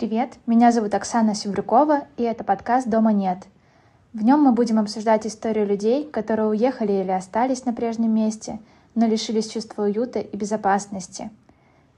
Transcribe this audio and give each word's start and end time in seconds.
Привет, 0.00 0.38
меня 0.46 0.72
зовут 0.72 0.94
Оксана 0.94 1.34
Севрюкова, 1.34 2.04
и 2.16 2.22
это 2.22 2.42
подкаст 2.42 2.88
«Дома 2.88 3.12
нет». 3.12 3.36
В 4.14 4.24
нем 4.24 4.40
мы 4.40 4.52
будем 4.52 4.78
обсуждать 4.78 5.26
историю 5.26 5.66
людей, 5.66 6.06
которые 6.06 6.48
уехали 6.48 6.90
или 6.90 7.10
остались 7.10 7.66
на 7.66 7.74
прежнем 7.74 8.14
месте, 8.14 8.60
но 8.94 9.06
лишились 9.06 9.50
чувства 9.50 9.82
уюта 9.82 10.18
и 10.20 10.34
безопасности. 10.38 11.28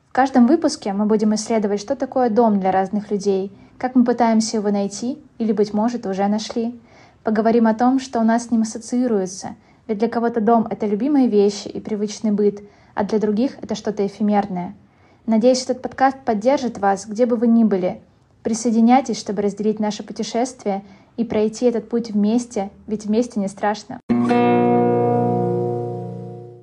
В 0.09 0.13
каждом 0.13 0.49
выпуске 0.49 0.93
мы 0.93 1.07
будем 1.07 1.33
исследовать, 1.37 1.79
что 1.79 1.95
такое 1.95 2.29
дом 2.29 2.59
для 2.59 2.73
разных 2.73 3.13
людей, 3.13 3.57
как 3.79 3.95
мы 3.95 4.05
пытаемся 4.05 4.57
его 4.57 4.71
найти 4.71 5.23
или, 5.39 5.53
быть 5.53 5.73
может, 5.73 6.05
уже 6.05 6.27
нашли. 6.27 6.81
Поговорим 7.23 7.69
о 7.69 7.75
том, 7.75 8.01
что 8.01 8.19
у 8.19 8.25
нас 8.25 8.47
с 8.47 8.51
ним 8.51 8.63
ассоциируется, 8.63 9.55
ведь 9.87 9.99
для 9.99 10.09
кого-то 10.09 10.41
дом— 10.41 10.67
это 10.71 10.87
любимые 10.87 11.29
вещи 11.29 11.69
и 11.69 11.79
привычный 11.79 12.33
быт, 12.33 12.63
а 12.97 13.05
для 13.05 13.21
других— 13.21 13.59
это 13.63 13.77
что-то 13.77 14.05
эфемерное— 14.05 14.75
Надеюсь, 15.27 15.63
этот 15.63 15.83
подкаст 15.83 16.19
поддержит 16.25 16.79
вас, 16.79 17.07
где 17.07 17.27
бы 17.27 17.37
вы 17.37 17.47
ни 17.47 17.63
были. 17.63 18.01
Присоединяйтесь, 18.43 19.21
чтобы 19.21 19.43
разделить 19.43 19.79
наше 19.79 20.03
путешествие 20.03 20.83
и 21.17 21.25
пройти 21.25 21.67
этот 21.67 21.89
путь 21.89 22.11
вместе, 22.11 22.71
ведь 22.89 23.07
вместе 23.07 23.39
не 23.39 23.47
страшно. 23.47 24.01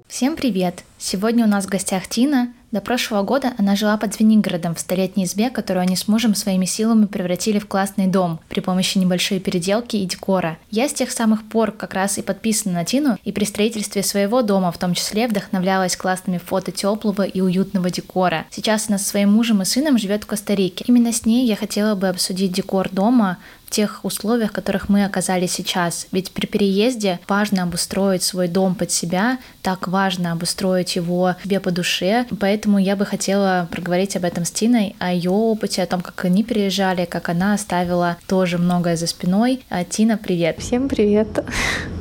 Всем 0.08 0.36
привет! 0.36 0.84
Сегодня 0.98 1.46
у 1.46 1.48
нас 1.48 1.68
в 1.68 1.70
гостях 1.70 2.08
Тина, 2.08 2.54
до 2.72 2.82
прошлого 2.82 3.24
года 3.24 3.54
она 3.58 3.76
жила 3.76 3.98
под 3.98 4.14
Звенигородом 4.14 4.76
в 4.76 4.80
столетней 4.80 5.26
избе, 5.26 5.50
которую 5.50 5.82
они 5.82 5.96
с 5.96 6.08
мужем 6.08 6.36
своими 6.36 6.66
силами 6.66 7.06
превратили 7.06 7.60
в 7.60 7.68
классный 7.68 8.08
дом 8.08 8.40
при 8.48 8.60
помощи 8.60 8.98
небольшой 8.98 9.40
переделки 9.40 9.96
и 9.96 10.06
декора. 10.06 10.58
Я 10.70 10.88
с 10.88 10.94
тех 10.94 11.12
самых 11.12 11.44
пор 11.48 11.72
как 11.72 11.94
раз 11.94 12.18
и 12.18 12.22
подписана 12.22 12.76
на 12.76 12.86
Тину, 12.86 13.18
и 13.24 13.32
при 13.32 13.46
строительстве 13.46 14.04
своего 14.04 14.42
дома 14.42 14.72
в 14.72 14.78
том 14.78 14.94
числе 14.94 15.28
вдохновлялась 15.28 15.98
классными 15.98 16.38
фото 16.38 16.72
теплого 16.72 17.24
и 17.24 17.42
уютного 17.42 17.90
декора. 17.90 18.46
Сейчас 18.52 18.90
она 18.90 18.98
со 18.98 19.06
своим 19.06 19.32
мужем 19.32 19.62
и 19.62 19.66
сыном 19.66 19.98
живет 19.98 20.24
в 20.24 20.28
Коста-Рике. 20.28 20.86
Именно 20.88 21.12
с 21.12 21.26
ней 21.26 21.48
я 21.48 21.56
хотела 21.56 21.96
бы 21.96 22.08
обсудить 22.08 22.52
декор 22.52 22.90
дома, 22.90 23.38
тех 23.70 24.04
условиях, 24.04 24.52
в 24.52 24.54
которых 24.54 24.90
мы 24.90 25.06
оказались 25.06 25.52
сейчас. 25.52 26.08
Ведь 26.12 26.32
при 26.32 26.46
переезде 26.46 27.20
важно 27.28 27.64
обустроить 27.64 28.24
свой 28.24 28.48
дом 28.48 28.76
под 28.76 28.92
себя, 28.92 29.38
так 29.62 29.88
важно 29.88 30.32
обустроить 30.32 30.96
его 30.96 31.36
себе 31.44 31.60
по 31.60 31.72
душе. 31.72 32.26
Поэтому 32.40 32.78
я 32.80 32.96
бы 32.96 33.06
хотела 33.06 33.68
проговорить 33.72 34.16
об 34.16 34.24
этом 34.24 34.46
с 34.46 34.52
Тиной, 34.52 34.96
о 35.00 35.14
ее 35.14 35.32
опыте, 35.32 35.84
о 35.84 35.86
том, 35.86 36.02
как 36.02 36.26
они 36.26 36.44
переезжали, 36.44 37.06
как 37.06 37.30
она 37.30 37.54
оставила 37.54 38.18
тоже 38.28 38.58
многое 38.58 38.96
за 38.96 39.08
спиной. 39.08 39.64
А, 39.70 39.84
Тина, 39.84 40.18
привет. 40.18 40.60
Всем 40.60 40.90
привет. 40.90 41.28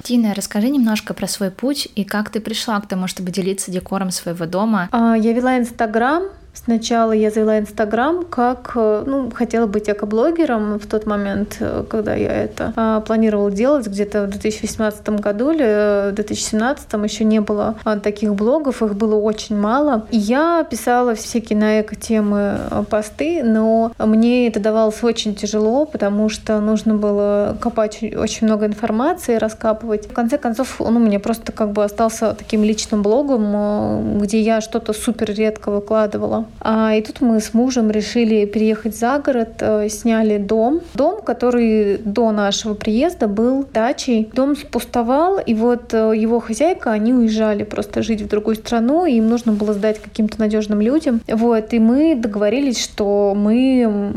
Тина, 0.03 0.35
расскажи 0.35 0.69
немножко 0.71 1.15
про 1.15 1.27
свой 1.27 1.51
путь 1.51 1.89
и 1.95 2.05
как 2.05 2.31
ты 2.31 2.41
пришла 2.41 2.81
к 2.81 2.89
тому, 2.89 3.09
чтобы 3.09 3.31
делиться 3.31 3.71
декором 3.71 4.11
своего 4.11 4.47
дома. 4.47 4.89
А, 4.93 5.15
я 5.15 5.33
вела 5.33 5.59
Инстаграм, 5.59 6.25
Сначала 6.65 7.13
я 7.13 7.31
завела 7.31 7.59
Инстаграм, 7.59 8.25
как, 8.25 8.73
э, 8.75 9.05
ну, 9.07 9.31
хотела 9.31 9.67
быть 9.67 9.89
экоблогером 9.89 10.79
в 10.79 10.87
тот 10.87 11.07
момент, 11.07 11.57
э, 11.61 11.85
когда 11.89 12.15
я 12.15 12.33
это 12.33 12.73
а, 12.77 13.01
планировала 13.01 13.51
делать, 13.51 13.87
где-то 13.87 14.25
в 14.25 14.31
2018 14.31 15.09
году 15.21 15.53
или 15.53 16.11
в 16.11 16.15
2017 16.15 16.93
еще 17.05 17.25
не 17.25 17.41
было 17.41 17.77
а, 17.85 17.99
таких 17.99 18.35
блогов, 18.35 18.83
их 18.83 18.97
было 18.97 19.15
очень 19.15 19.57
мало. 19.57 20.07
И 20.11 20.19
я 20.19 20.67
писала 20.69 21.15
всякие 21.15 21.59
на 21.59 21.81
эко-темы 21.81 22.59
посты, 22.91 23.43
но 23.45 23.93
мне 23.99 24.49
это 24.49 24.59
давалось 24.59 25.03
очень 25.03 25.35
тяжело, 25.35 25.87
потому 25.87 26.29
что 26.29 26.61
нужно 26.61 26.95
было 26.95 27.57
копать 27.61 28.03
очень 28.03 28.47
много 28.47 28.67
информации, 28.67 29.37
раскапывать. 29.37 30.11
В 30.11 30.13
конце 30.13 30.39
концов, 30.39 30.81
он 30.81 30.97
у 30.97 31.01
меня 31.01 31.21
просто 31.21 31.53
как 31.53 31.71
бы 31.71 31.85
остался 31.85 32.35
таким 32.35 32.65
личным 32.65 33.03
блогом, 33.03 34.19
где 34.19 34.41
я 34.41 34.61
что-то 34.61 34.93
супер 34.93 35.33
редко 35.33 35.71
выкладывала. 35.71 36.47
А, 36.61 36.95
и 36.95 37.03
тут 37.03 37.21
мы 37.21 37.41
с 37.41 37.55
мужем 37.55 37.91
решили 37.91 38.45
переехать 38.45 38.97
за 38.97 39.19
город, 39.19 39.55
э, 39.61 39.89
сняли 39.89 40.39
дом. 40.39 40.81
Дом, 40.95 41.23
который 41.23 41.99
до 41.99 42.31
нашего 42.33 42.75
приезда 42.75 43.29
был 43.29 43.67
дачей. 43.73 44.31
Дом 44.33 44.55
пустовал, 44.71 45.39
и 45.39 45.55
вот 45.55 45.95
э, 45.95 46.13
его 46.17 46.41
хозяйка, 46.41 46.93
они 46.93 47.15
уезжали 47.15 47.65
просто 47.65 48.03
жить 48.03 48.23
в 48.23 48.29
другую 48.29 48.57
страну, 48.57 49.07
и 49.07 49.15
им 49.15 49.29
нужно 49.29 49.53
было 49.53 49.73
сдать 49.73 50.01
каким-то 50.01 50.39
надежным 50.41 50.81
людям. 50.81 51.21
Вот, 51.29 51.73
и 51.73 51.79
мы 51.79 52.15
договорились, 52.15 52.83
что 52.83 53.35
мы 53.37 54.13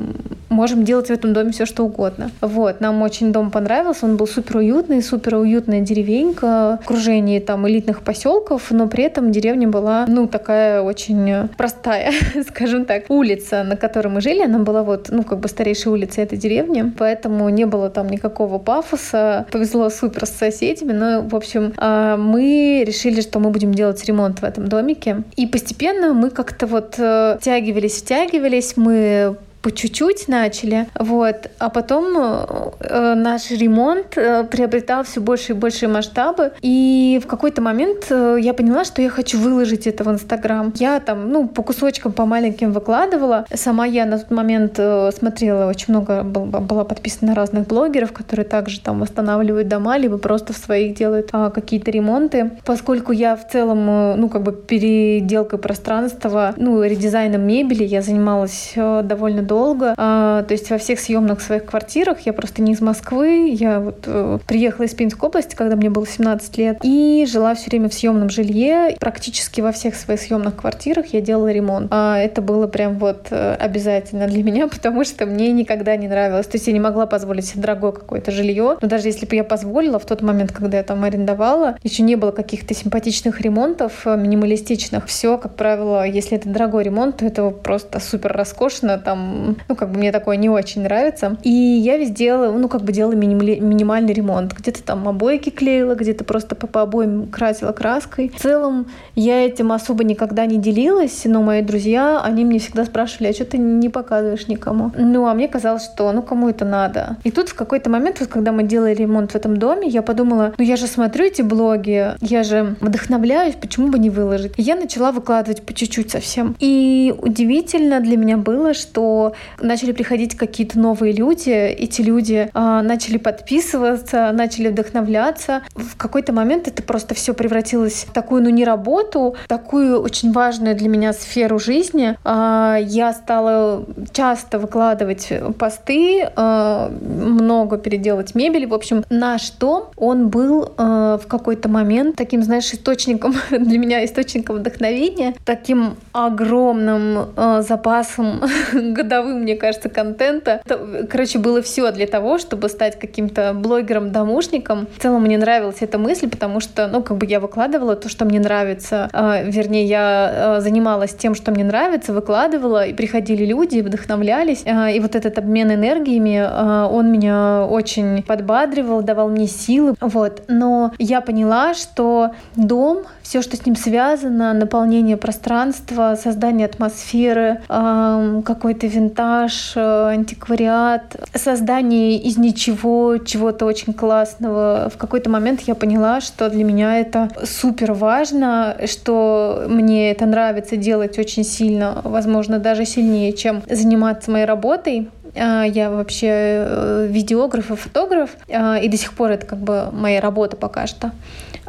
можем 0.52 0.84
делать 0.84 1.08
в 1.08 1.12
этом 1.12 1.34
доме 1.34 1.52
все, 1.52 1.66
что 1.66 1.86
угодно. 1.86 2.32
Вот, 2.42 2.82
нам 2.82 3.02
очень 3.02 3.32
дом 3.32 3.52
понравился, 3.52 4.06
он 4.06 4.18
был 4.18 4.28
супер 4.28 4.58
уютный, 4.58 5.02
супер 5.02 5.36
уютная 5.36 5.82
деревенька, 5.82 6.74
окружение 6.74 7.42
там 7.42 7.68
элитных 7.68 8.02
поселков, 8.02 8.72
но 8.72 8.88
при 8.88 9.04
этом 9.04 9.32
деревня 9.32 9.68
была, 9.68 10.06
ну, 10.08 10.28
такая 10.28 10.82
очень 10.82 11.50
простая. 11.58 12.12
скажем 12.48 12.86
так, 12.86 13.06
улица, 13.10 13.64
на 13.64 13.76
которой 13.76 14.08
мы 14.08 14.22
жили, 14.22 14.44
она 14.44 14.60
была 14.60 14.84
вот, 14.84 15.08
ну, 15.10 15.24
как 15.24 15.40
бы 15.40 15.48
старейшая 15.48 15.94
улица 15.94 16.22
этой 16.22 16.38
деревни, 16.38 16.92
поэтому 16.98 17.50
не 17.50 17.66
было 17.66 17.90
там 17.90 18.10
никакого 18.10 18.58
пафоса. 18.58 19.46
Повезло 19.52 19.90
супер 19.90 20.26
с 20.26 20.32
соседями, 20.32 20.94
но, 20.94 21.22
в 21.22 21.36
общем, 21.36 21.74
а, 21.78 22.18
мы 22.18 22.84
решили, 22.86 23.22
что 23.22 23.40
мы 23.40 23.50
будем 23.50 23.74
делать 23.74 24.04
ремонт 24.06 24.42
в 24.42 24.44
этом 24.44 24.68
домике. 24.68 25.24
И 25.36 25.48
постепенно 25.48 26.14
мы 26.14 26.30
как-то 26.30 26.68
вот 26.68 26.96
э, 26.98 27.38
втягивались, 27.40 28.02
втягивались, 28.02 28.78
мы 28.78 29.38
по 29.62 29.72
чуть-чуть 29.72 30.28
начали, 30.28 30.88
вот, 30.98 31.50
а 31.60 31.70
потом 31.70 32.18
э, 32.18 33.14
наш 33.16 33.52
ремонт 33.52 34.18
э, 34.18 34.44
приобретал 34.44 35.04
все 35.04 35.22
больше 35.22 35.54
и 35.54 35.56
больше 35.56 35.88
масштабы, 35.88 36.52
и 36.62 37.20
в 37.24 37.28
какой-то 37.28 37.62
момент 37.62 38.08
э, 38.10 38.38
я 38.40 38.54
поняла, 38.54 38.84
что 38.84 39.02
я 39.02 39.10
хочу 39.10 39.40
выложить 39.40 39.88
это 39.88 40.04
в 40.04 40.12
Инстаграм. 40.12 40.74
Я 40.78 41.00
там, 41.00 41.32
ну, 41.32 41.48
по 41.48 41.64
кусочкам, 41.64 42.12
по 42.12 42.26
маленьким 42.26 42.72
выкладывала. 42.72 43.46
Сама 43.54 43.86
я 43.86 44.06
на 44.06 44.18
тот 44.18 44.32
момент 44.32 44.76
э, 44.78 45.12
смотрела 45.12 45.70
очень 45.70 45.94
много, 45.94 46.24
был, 46.24 46.46
была 46.46 46.84
подписана 46.84 47.32
на 47.32 47.36
разных 47.36 47.68
блогеров, 47.68 48.12
которые 48.12 48.46
также 48.46 48.80
там 48.82 49.00
восстанавливают 49.00 49.68
дома, 49.68 49.98
либо 49.98 50.18
просто 50.18 50.54
в 50.54 50.58
своих 50.58 50.96
делают 50.96 51.30
э, 51.34 51.52
какие-то 51.54 51.92
ремонты. 51.92 52.52
Поскольку 52.66 53.12
я 53.12 53.36
в 53.36 53.48
целом, 53.48 53.90
э, 53.90 54.16
ну, 54.16 54.30
как 54.30 54.44
бы 54.44 54.52
переделкой 54.52 55.60
пространства, 55.60 56.54
ну, 56.58 56.84
редизайном 56.84 57.42
мебели 57.42 57.84
я 57.84 58.02
занималась 58.02 58.74
э, 58.76 59.02
довольно 59.04 59.42
долго. 59.52 59.94
А, 59.98 60.44
то 60.44 60.54
есть 60.54 60.70
во 60.70 60.78
всех 60.78 60.98
съемных 60.98 61.42
своих 61.42 61.66
квартирах 61.66 62.22
я 62.22 62.32
просто 62.32 62.62
не 62.62 62.72
из 62.72 62.80
Москвы. 62.80 63.50
Я 63.50 63.82
вот 63.82 64.04
э, 64.06 64.40
приехала 64.48 64.86
из 64.86 64.94
Пинской 64.94 65.28
области, 65.28 65.56
когда 65.56 65.76
мне 65.76 65.90
было 65.90 66.08
17 66.08 66.58
лет, 66.58 66.78
и 66.84 67.26
жила 67.30 67.54
все 67.54 67.70
время 67.70 67.90
в 67.90 67.94
съемном 67.94 68.30
жилье. 68.30 68.96
Практически 68.98 69.60
во 69.60 69.74
всех 69.74 69.96
своих 69.96 70.22
съемных 70.22 70.56
квартирах 70.56 71.08
я 71.08 71.20
делала 71.20 71.52
ремонт. 71.52 71.88
А 71.92 72.18
это 72.18 72.42
было 72.42 72.68
прям 72.68 72.98
вот 72.98 73.28
э, 73.32 73.56
обязательно 73.56 74.28
для 74.28 74.42
меня, 74.50 74.70
потому 74.70 75.04
что 75.04 75.26
мне 75.26 75.52
никогда 75.52 75.98
не 75.98 76.08
нравилось. 76.08 76.48
То 76.48 76.56
есть 76.56 76.68
я 76.68 76.74
не 76.74 76.80
могла 76.80 77.06
позволить 77.06 77.46
себе 77.46 77.62
дорогое 77.64 77.92
какое-то 77.92 78.32
жилье. 78.32 78.78
Но 78.82 78.88
даже 78.88 79.10
если 79.10 79.26
бы 79.26 79.36
я 79.36 79.44
позволила 79.44 80.00
в 80.00 80.06
тот 80.06 80.22
момент, 80.22 80.54
когда 80.54 80.78
я 80.78 80.84
там 80.84 81.04
арендовала, 81.04 81.76
еще 81.84 82.04
не 82.04 82.16
было 82.16 82.32
каких-то 82.32 82.74
симпатичных 82.74 83.42
ремонтов, 83.42 84.08
э, 84.08 84.16
минималистичных. 84.16 85.08
Все, 85.08 85.38
как 85.38 85.56
правило, 85.56 86.08
если 86.08 86.38
это 86.38 86.48
дорогой 86.48 86.86
ремонт, 86.86 87.18
то 87.18 87.26
это 87.26 87.50
просто 87.50 88.00
супер 88.00 88.32
роскошно, 88.32 88.98
там 88.98 89.41
ну, 89.68 89.76
как 89.76 89.92
бы 89.92 90.00
мне 90.00 90.12
такое 90.12 90.38
не 90.38 90.50
очень 90.50 90.84
нравится. 90.84 91.38
И 91.44 91.50
я 91.50 91.98
везде 91.98 92.22
делала, 92.22 92.52
ну, 92.52 92.68
как 92.68 92.84
бы 92.84 92.92
делала 92.92 93.14
минимали, 93.14 93.60
минимальный 93.60 94.14
ремонт. 94.14 94.54
Где-то 94.54 94.84
там 94.84 95.08
обойки 95.08 95.50
клеила, 95.50 95.96
где-то 95.96 96.24
просто 96.24 96.56
по, 96.56 96.68
по 96.68 96.82
обоим 96.82 97.28
красила 97.28 97.72
краской. 97.72 98.30
В 98.30 98.40
целом, 98.40 98.88
я 99.16 99.46
этим 99.46 99.72
особо 99.72 100.04
никогда 100.04 100.46
не 100.46 100.58
делилась, 100.58 101.22
но 101.26 101.42
мои 101.42 101.62
друзья, 101.62 102.22
они 102.24 102.46
мне 102.46 102.60
всегда 102.60 102.86
спрашивали, 102.86 103.30
а 103.30 103.34
что 103.34 103.46
ты 103.46 103.58
не 103.58 103.90
показываешь 103.90 104.48
никому? 104.48 104.92
Ну, 104.96 105.28
а 105.28 105.34
мне 105.34 105.48
казалось, 105.48 105.86
что 105.86 106.12
ну, 106.12 106.22
кому 106.22 106.50
это 106.50 106.66
надо? 106.66 107.18
И 107.24 107.32
тут 107.32 107.50
в 107.50 107.56
какой-то 107.56 107.90
момент, 107.90 108.20
вот 108.20 108.30
когда 108.30 108.52
мы 108.52 108.64
делали 108.64 108.94
ремонт 108.94 109.32
в 109.32 109.36
этом 109.36 109.58
доме, 109.58 109.88
я 109.88 110.02
подумала, 110.02 110.54
ну, 110.58 110.64
я 110.64 110.76
же 110.76 110.88
смотрю 110.88 111.26
эти 111.26 111.42
блоги, 111.42 112.12
я 112.22 112.44
же 112.44 112.76
вдохновляюсь, 112.82 113.56
почему 113.56 113.88
бы 113.88 113.98
не 113.98 114.10
выложить? 114.10 114.54
И 114.58 114.62
я 114.62 114.76
начала 114.76 115.12
выкладывать 115.12 115.64
по 115.64 115.74
чуть-чуть 115.74 116.12
совсем. 116.12 116.56
И 116.60 117.14
удивительно 117.18 118.00
для 118.00 118.18
меня 118.18 118.38
было, 118.38 118.74
что 118.74 119.31
начали 119.60 119.92
приходить 119.92 120.36
какие-то 120.36 120.80
новые 120.80 121.14
люди, 121.14 121.50
эти 121.50 122.02
люди 122.02 122.50
э, 122.54 122.82
начали 122.82 123.18
подписываться, 123.18 124.32
начали 124.32 124.70
вдохновляться. 124.70 125.62
В 125.76 125.96
какой-то 125.98 126.34
момент 126.34 126.68
это 126.68 126.84
просто 126.84 127.16
все 127.16 127.34
превратилось 127.34 128.06
в 128.10 128.12
такую, 128.12 128.44
ну, 128.44 128.50
не 128.50 128.66
работу, 128.66 129.36
такую 129.48 130.02
очень 130.02 130.32
важную 130.32 130.76
для 130.76 130.90
меня 130.90 131.14
сферу 131.14 131.60
жизни. 131.60 132.18
Э, 132.24 132.78
я 132.82 133.14
стала 133.14 133.86
часто 134.12 134.60
выкладывать 134.60 135.30
посты, 135.58 136.24
э, 136.24 136.90
много 136.90 137.78
переделать 137.78 138.36
мебели. 138.36 138.66
В 138.66 138.74
общем, 138.74 139.04
наш 139.10 139.52
дом, 139.52 139.90
он 139.96 140.30
был 140.30 140.74
в 140.78 141.22
какой-то 141.28 141.70
момент 141.70 142.16
таким, 142.16 142.44
знаешь, 142.44 142.72
источником 142.74 143.34
для 143.52 143.78
меня, 143.78 144.04
источником 144.06 144.58
вдохновения, 144.58 145.36
таким 145.46 145.96
огромным 146.14 147.28
запасом 147.62 148.42
годовым 149.22 149.42
мне 149.42 149.56
кажется, 149.56 149.90
контента. 149.90 150.62
Короче, 151.10 151.40
было 151.40 151.62
все 151.62 151.92
для 151.92 152.08
того, 152.08 152.38
чтобы 152.38 152.70
стать 152.70 153.00
каким-то 153.00 153.54
блогером-домушником. 153.54 154.88
В 154.96 155.02
целом 155.02 155.24
мне 155.24 155.38
нравилась 155.38 155.78
эта 155.80 155.98
мысль, 155.98 156.30
потому 156.30 156.60
что, 156.60 156.88
ну, 156.88 157.02
как 157.02 157.18
бы 157.18 157.26
я 157.26 157.40
выкладывала 157.40 157.96
то, 157.96 158.10
что 158.10 158.26
мне 158.26 158.40
нравится. 158.40 159.10
А, 159.14 159.42
вернее, 159.42 159.86
я 159.86 160.58
а, 160.58 160.62
занималась 160.62 161.14
тем, 161.14 161.36
что 161.36 161.52
мне 161.52 161.64
нравится, 161.64 162.14
выкладывала, 162.14 162.86
и 162.86 162.94
приходили 162.94 163.46
люди, 163.46 163.80
вдохновлялись. 163.80 164.64
А, 164.66 164.90
и 164.90 165.00
вот 165.00 165.16
этот 165.16 165.38
обмен 165.38 165.72
энергиями, 165.72 166.42
а, 166.44 166.88
он 166.88 167.12
меня 167.12 167.66
очень 167.70 168.24
подбадривал, 168.24 169.02
давал 169.02 169.30
мне 169.30 169.48
силы. 169.48 169.96
Вот. 170.00 170.44
Но 170.48 170.92
я 170.98 171.22
поняла, 171.22 171.74
что 171.74 172.32
дом, 172.56 173.04
все, 173.22 173.42
что 173.42 173.58
с 173.58 173.66
ним 173.66 173.76
связано, 173.76 174.54
наполнение 174.54 175.18
пространства, 175.18 176.18
создание 176.22 176.66
атмосферы, 176.66 177.62
какой-то 177.68 178.88
винтаж, 179.12 179.74
э, 179.76 180.08
антиквариат, 180.10 181.16
создание 181.36 182.18
из 182.18 182.38
ничего 182.38 183.18
чего-то 183.18 183.66
очень 183.66 183.94
классного. 183.94 184.90
В 184.94 184.98
какой-то 184.98 185.30
момент 185.30 185.62
я 185.62 185.76
поняла, 185.76 186.22
что 186.22 186.50
для 186.50 186.64
меня 186.64 187.00
это 187.00 187.30
супер 187.44 187.94
важно, 187.94 188.78
что 188.86 189.66
мне 189.68 190.12
это 190.12 190.26
нравится 190.26 190.78
делать 190.78 191.20
очень 191.20 191.44
сильно, 191.44 192.02
возможно, 192.04 192.60
даже 192.60 192.86
сильнее, 192.86 193.34
чем 193.34 193.62
заниматься 193.70 194.32
моей 194.32 194.46
работой. 194.46 195.10
А, 195.36 195.64
я 195.64 195.90
вообще 195.90 196.28
э, 196.28 197.08
видеограф 197.10 197.72
и 197.72 197.76
фотограф, 197.76 198.32
а, 198.50 198.78
и 198.78 198.90
до 198.90 198.98
сих 198.98 199.14
пор 199.14 199.32
это 199.32 199.46
как 199.46 199.60
бы 199.60 199.90
моя 199.92 200.22
работа 200.22 200.58
пока 200.58 200.88
что. 200.88 201.12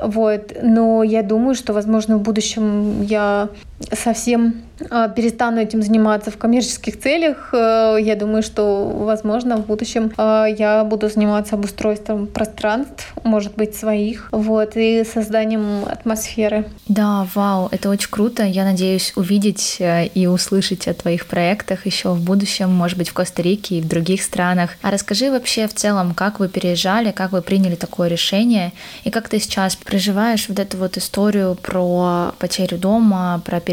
Вот. 0.03 0.53
Но 0.63 1.03
я 1.03 1.23
думаю, 1.23 1.55
что, 1.55 1.73
возможно, 1.73 2.19
в 2.19 2.23
будущем 2.23 3.03
я 3.03 3.49
совсем 3.93 4.63
а, 4.91 5.09
перестану 5.09 5.61
этим 5.61 5.83
заниматься 5.83 6.31
в 6.31 6.39
коммерческих 6.39 6.99
целях. 6.99 7.51
Э, 7.53 7.97
я 8.01 8.17
думаю, 8.17 8.43
что, 8.43 8.85
возможно, 8.85 9.57
в 9.57 9.67
будущем 9.67 10.13
а, 10.17 10.47
я 10.47 10.85
буду 10.85 11.09
заниматься 11.09 11.55
обустройством 11.55 12.27
пространств, 12.27 13.13
может 13.25 13.55
быть, 13.55 13.77
своих, 13.77 14.29
вот, 14.33 14.73
и 14.77 15.05
созданием 15.05 15.85
атмосферы. 15.85 16.67
Да, 16.89 17.27
вау, 17.35 17.69
это 17.71 17.91
очень 17.91 18.11
круто. 18.11 18.45
Я 18.45 18.65
надеюсь 18.65 19.13
увидеть 19.17 19.77
э, 19.79 20.07
и 20.07 20.27
услышать 20.27 20.89
о 20.89 20.95
твоих 20.95 21.27
проектах 21.27 21.87
еще 21.87 22.11
в 22.11 22.23
будущем, 22.23 22.71
может 22.71 22.99
быть, 22.99 23.09
в 23.09 23.13
Коста-Рике 23.13 23.79
и 23.79 23.81
в 23.83 23.89
других 23.89 24.23
странах. 24.23 24.71
А 24.83 24.91
расскажи 24.91 25.31
вообще 25.31 25.69
в 25.69 25.75
целом, 25.75 26.15
как 26.15 26.41
вы 26.41 26.49
переезжали, 26.49 27.13
как 27.13 27.33
вы 27.33 27.43
приняли 27.43 27.75
такое 27.75 28.09
решение, 28.09 28.73
и 29.05 29.11
как 29.11 29.29
ты 29.29 29.39
сейчас 29.39 29.77
проживаешь 29.77 30.49
вот 30.49 30.59
эту 30.59 30.77
вот 30.77 30.97
историю 30.97 31.57
про 31.61 32.35
потерю 32.39 32.79
дома, 32.79 33.43
про 33.45 33.61
переезд, 33.61 33.72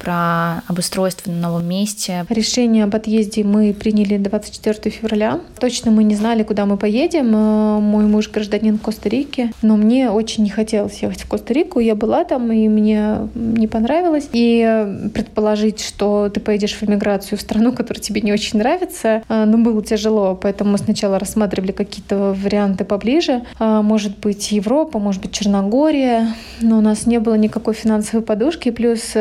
про 0.00 0.62
обустройство 0.66 1.30
на 1.30 1.48
новом 1.48 1.68
месте. 1.68 2.24
Решение 2.28 2.84
об 2.84 2.94
отъезде 2.94 3.44
мы 3.44 3.74
приняли 3.74 4.16
24 4.16 4.90
февраля. 4.90 5.40
Точно 5.58 5.90
мы 5.90 6.04
не 6.04 6.14
знали, 6.14 6.42
куда 6.42 6.64
мы 6.66 6.76
поедем. 6.76 7.34
Э, 7.34 7.80
мой 7.80 8.06
муж 8.06 8.30
гражданин 8.30 8.78
Коста-Рики, 8.78 9.52
но 9.62 9.76
мне 9.76 10.10
очень 10.10 10.44
не 10.44 10.50
хотелось 10.50 11.02
ехать 11.02 11.22
в 11.22 11.28
Коста-Рику. 11.28 11.80
Я 11.80 11.94
была 11.94 12.24
там, 12.24 12.50
и 12.50 12.68
мне 12.68 13.28
не 13.34 13.68
понравилось. 13.68 14.28
И 14.32 15.10
предположить, 15.12 15.80
что 15.80 16.30
ты 16.32 16.40
поедешь 16.40 16.74
в 16.74 16.82
эмиграцию 16.82 17.38
в 17.38 17.42
страну, 17.42 17.72
которая 17.72 18.02
тебе 18.02 18.22
не 18.22 18.32
очень 18.32 18.58
нравится, 18.58 19.22
э, 19.28 19.44
ну, 19.44 19.62
было 19.62 19.82
тяжело. 19.82 20.34
Поэтому 20.34 20.72
мы 20.72 20.78
сначала 20.78 21.18
рассматривали 21.18 21.72
какие-то 21.72 22.34
варианты 22.42 22.84
поближе. 22.84 23.42
Э, 23.58 23.82
может 23.82 24.18
быть, 24.18 24.50
Европа, 24.50 24.98
может 24.98 25.20
быть, 25.20 25.32
Черногория. 25.32 26.34
Но 26.62 26.78
у 26.78 26.80
нас 26.80 27.06
не 27.06 27.20
было 27.20 27.34
никакой 27.34 27.74
финансовой 27.74 28.24
подушки. 28.24 28.70
Плюс 28.70 29.12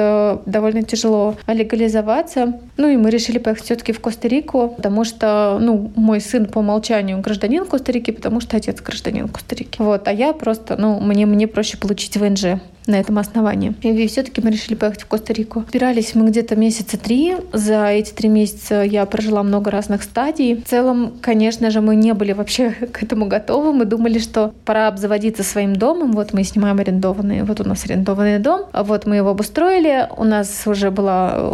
довольно 0.46 0.70
довольно 0.70 0.84
тяжело 0.84 1.36
легализоваться. 1.48 2.60
Ну 2.78 2.90
и 2.90 2.98
мы 2.98 3.10
решили 3.10 3.38
поехать 3.38 3.66
все-таки 3.66 3.92
в 3.92 4.00
Коста-Рику, 4.00 4.70
потому 4.70 5.04
что, 5.04 5.58
ну, 5.60 5.92
мой 5.96 6.22
сын 6.22 6.46
по 6.46 6.60
умолчанию 6.60 7.20
гражданин 7.20 7.66
Коста-Рики, 7.66 8.12
потому 8.12 8.42
что 8.42 8.58
отец 8.58 8.82
гражданин 8.82 9.28
Коста-Рики. 9.28 9.82
Вот, 9.82 10.08
а 10.08 10.14
я 10.14 10.34
просто, 10.34 10.78
ну, 10.78 11.00
мне, 11.00 11.26
мне 11.26 11.48
проще 11.48 11.78
получить 11.78 12.18
ВНЖ 12.18 12.60
на 12.90 12.96
этом 12.96 13.18
основании. 13.20 13.74
И 13.82 14.08
все-таки 14.08 14.42
мы 14.42 14.52
решили 14.52 14.76
поехать 14.76 15.04
в 15.04 15.08
Коста-Рику. 15.08 15.64
Собирались 15.68 16.16
мы 16.16 16.28
где-то 16.30 16.56
месяца 16.56 16.98
три. 16.98 17.36
За 17.54 17.88
эти 17.88 18.12
три 18.12 18.30
месяца 18.30 18.82
я 18.84 19.06
прожила 19.06 19.44
много 19.44 19.72
разных 19.72 20.04
стадий. 20.04 20.56
В 20.56 20.66
целом, 20.66 21.14
конечно 21.22 21.72
же, 21.72 21.82
мы 21.82 21.96
не 21.96 22.14
были 22.14 22.34
вообще 22.34 22.72
к 22.92 23.04
этому 23.04 23.28
готовы. 23.28 23.74
Мы 23.74 23.86
думали, 23.86 24.20
что 24.20 24.54
пора 24.66 24.88
обзаводиться 24.88 25.44
своим 25.44 25.76
домом. 25.76 26.12
Вот 26.14 26.34
мы 26.34 26.44
снимаем 26.44 26.80
арендованный. 26.80 27.44
Вот 27.44 27.62
у 27.62 27.64
нас 27.64 27.86
арендованный 27.86 28.40
дом. 28.40 28.66
Вот 28.74 29.06
мы 29.06 29.18
его 29.18 29.30
обустроили. 29.30 30.08
У 30.18 30.24
нас 30.24 30.64
уже 30.66 30.92
была 30.92 31.54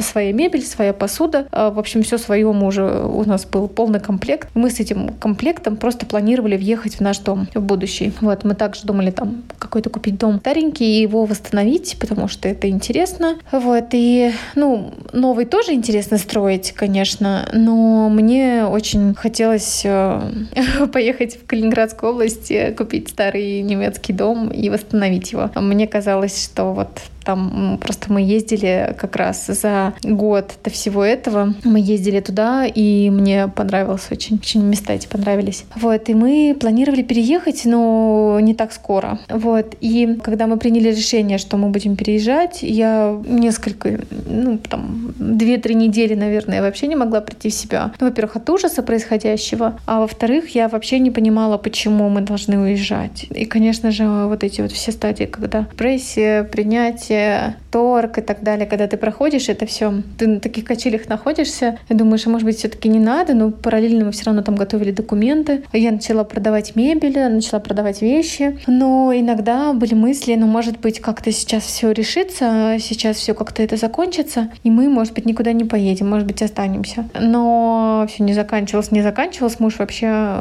своя 0.00 0.32
мебель, 0.32 0.62
своя 0.62 0.92
посуда. 0.92 1.46
А, 1.50 1.70
в 1.70 1.78
общем, 1.78 2.02
все 2.02 2.18
свое 2.18 2.50
мы 2.52 2.66
уже... 2.66 2.84
У 2.84 3.24
нас 3.24 3.46
был 3.46 3.68
полный 3.68 4.00
комплект. 4.00 4.48
Мы 4.54 4.70
с 4.70 4.80
этим 4.80 5.08
комплектом 5.14 5.76
просто 5.76 6.06
планировали 6.06 6.56
въехать 6.56 6.96
в 6.96 7.00
наш 7.00 7.18
дом 7.18 7.48
в 7.54 7.60
будущий. 7.60 8.12
Вот 8.20 8.44
мы 8.44 8.54
также 8.54 8.84
думали 8.84 9.10
там 9.10 9.42
какой-то 9.58 9.90
купить 9.90 10.18
дом 10.18 10.38
старенький, 10.40 10.73
и 10.80 11.00
его 11.00 11.24
восстановить, 11.24 11.96
потому 11.98 12.28
что 12.28 12.48
это 12.48 12.68
интересно. 12.68 13.36
Вот, 13.52 13.86
и, 13.92 14.32
ну, 14.54 14.94
новый 15.12 15.44
тоже 15.44 15.72
интересно 15.72 16.18
строить, 16.18 16.72
конечно, 16.72 17.48
но 17.52 18.08
мне 18.08 18.64
очень 18.66 19.14
хотелось 19.14 19.82
э, 19.84 20.20
поехать 20.92 21.36
в 21.36 21.46
Калининградскую 21.46 22.12
область, 22.12 22.52
купить 22.76 23.10
старый 23.10 23.62
немецкий 23.62 24.12
дом 24.12 24.48
и 24.50 24.70
восстановить 24.70 25.32
его. 25.32 25.50
Мне 25.54 25.86
казалось, 25.86 26.44
что 26.44 26.72
вот 26.72 27.00
там 27.24 27.78
просто 27.80 28.12
мы 28.12 28.22
ездили 28.22 28.94
как 28.98 29.16
раз 29.16 29.46
за 29.46 29.94
год 30.02 30.52
до 30.62 30.70
всего 30.70 31.04
этого. 31.04 31.54
Мы 31.64 31.80
ездили 31.80 32.20
туда, 32.20 32.66
и 32.66 33.10
мне 33.10 33.48
понравилось 33.48 34.06
очень. 34.10 34.36
Очень 34.36 34.62
места 34.64 34.92
эти 34.92 35.06
понравились. 35.06 35.64
Вот, 35.76 36.08
и 36.08 36.14
мы 36.14 36.56
планировали 36.58 37.02
переехать, 37.02 37.62
но 37.64 38.38
не 38.40 38.54
так 38.54 38.72
скоро. 38.72 39.18
Вот, 39.28 39.74
и 39.80 40.18
когда 40.22 40.46
мы 40.46 40.58
приняли 40.58 40.90
решение, 40.90 41.38
что 41.38 41.56
мы 41.56 41.68
будем 41.68 41.96
переезжать, 41.96 42.58
я 42.62 43.18
несколько, 43.26 44.00
ну, 44.28 44.58
там, 44.58 45.14
две-три 45.18 45.74
недели, 45.74 46.14
наверное, 46.14 46.62
вообще 46.62 46.86
не 46.86 46.96
могла 46.96 47.20
прийти 47.20 47.48
в 47.48 47.54
себя. 47.54 47.92
Ну, 48.00 48.06
во-первых, 48.06 48.36
от 48.36 48.50
ужаса 48.50 48.82
происходящего, 48.82 49.78
а 49.86 50.00
во-вторых, 50.00 50.54
я 50.54 50.68
вообще 50.68 50.98
не 50.98 51.10
понимала, 51.10 51.58
почему 51.58 52.08
мы 52.08 52.20
должны 52.20 52.58
уезжать. 52.58 53.26
И, 53.30 53.44
конечно 53.44 53.90
же, 53.90 54.26
вот 54.26 54.44
эти 54.44 54.60
вот 54.60 54.72
все 54.72 54.92
стадии, 54.92 55.24
когда 55.24 55.66
депрессия, 55.70 56.44
принятие, 56.44 57.13
принятие, 57.14 57.56
торг 57.74 58.18
и 58.18 58.20
так 58.20 58.42
далее, 58.42 58.66
когда 58.66 58.86
ты 58.86 58.96
проходишь 58.96 59.48
это 59.48 59.66
все, 59.66 60.02
ты 60.18 60.26
на 60.26 60.40
таких 60.40 60.64
качелях 60.64 61.08
находишься, 61.08 61.78
и 61.88 61.94
думаешь, 61.94 62.26
а 62.26 62.30
может 62.30 62.46
быть, 62.46 62.58
все-таки 62.58 62.88
не 62.88 63.00
надо, 63.00 63.34
но 63.34 63.50
параллельно 63.50 64.04
мы 64.04 64.12
все 64.12 64.26
равно 64.26 64.42
там 64.42 64.54
готовили 64.54 64.92
документы. 64.92 65.64
Я 65.72 65.90
начала 65.92 66.24
продавать 66.24 66.76
мебель, 66.76 67.18
начала 67.18 67.60
продавать 67.60 68.02
вещи, 68.02 68.60
но 68.66 69.12
иногда 69.14 69.72
были 69.72 69.94
мысли, 69.94 70.34
ну, 70.34 70.46
может 70.46 70.80
быть, 70.80 71.00
как-то 71.00 71.32
сейчас 71.32 71.64
все 71.64 71.90
решится, 71.90 72.76
сейчас 72.78 73.16
все 73.16 73.34
как-то 73.34 73.62
это 73.62 73.76
закончится, 73.76 74.50
и 74.62 74.70
мы, 74.70 74.88
может 74.88 75.14
быть, 75.14 75.26
никуда 75.26 75.52
не 75.52 75.64
поедем, 75.64 76.10
может 76.10 76.26
быть, 76.26 76.42
останемся. 76.42 77.08
Но 77.20 78.06
все 78.08 78.22
не 78.22 78.34
заканчивалось, 78.34 78.92
не 78.92 79.02
заканчивалось. 79.02 79.58
Муж 79.58 79.78
вообще 79.78 80.36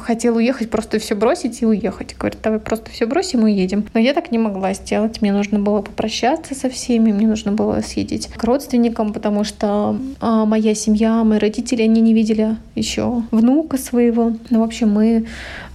хотел 0.00 0.36
уехать, 0.36 0.70
просто 0.70 0.98
все 0.98 1.14
бросить 1.14 1.62
и 1.62 1.66
уехать. 1.66 2.16
Говорит, 2.18 2.38
давай 2.42 2.58
просто 2.58 2.90
все 2.90 3.06
бросим 3.06 3.40
и 3.42 3.44
уедем. 3.44 3.84
Но 3.94 4.00
я 4.00 4.12
так 4.12 4.32
не 4.32 4.38
могла 4.38 4.74
сделать 4.74 5.22
мне 5.22 5.32
нужно 5.32 5.58
было 5.58 5.83
попрощаться 5.84 6.54
со 6.54 6.68
всеми, 6.68 7.12
мне 7.12 7.26
нужно 7.26 7.52
было 7.52 7.80
съездить 7.80 8.28
к 8.28 8.42
родственникам, 8.42 9.12
потому 9.12 9.44
что 9.44 9.98
а, 10.20 10.44
моя 10.44 10.74
семья, 10.74 11.22
мои 11.24 11.38
родители, 11.38 11.82
они 11.82 12.00
не 12.00 12.14
видели 12.14 12.56
еще 12.74 13.22
внука 13.30 13.78
своего. 13.78 14.32
Ну, 14.50 14.60
в 14.60 14.62
общем, 14.62 14.90
мы 14.90 15.26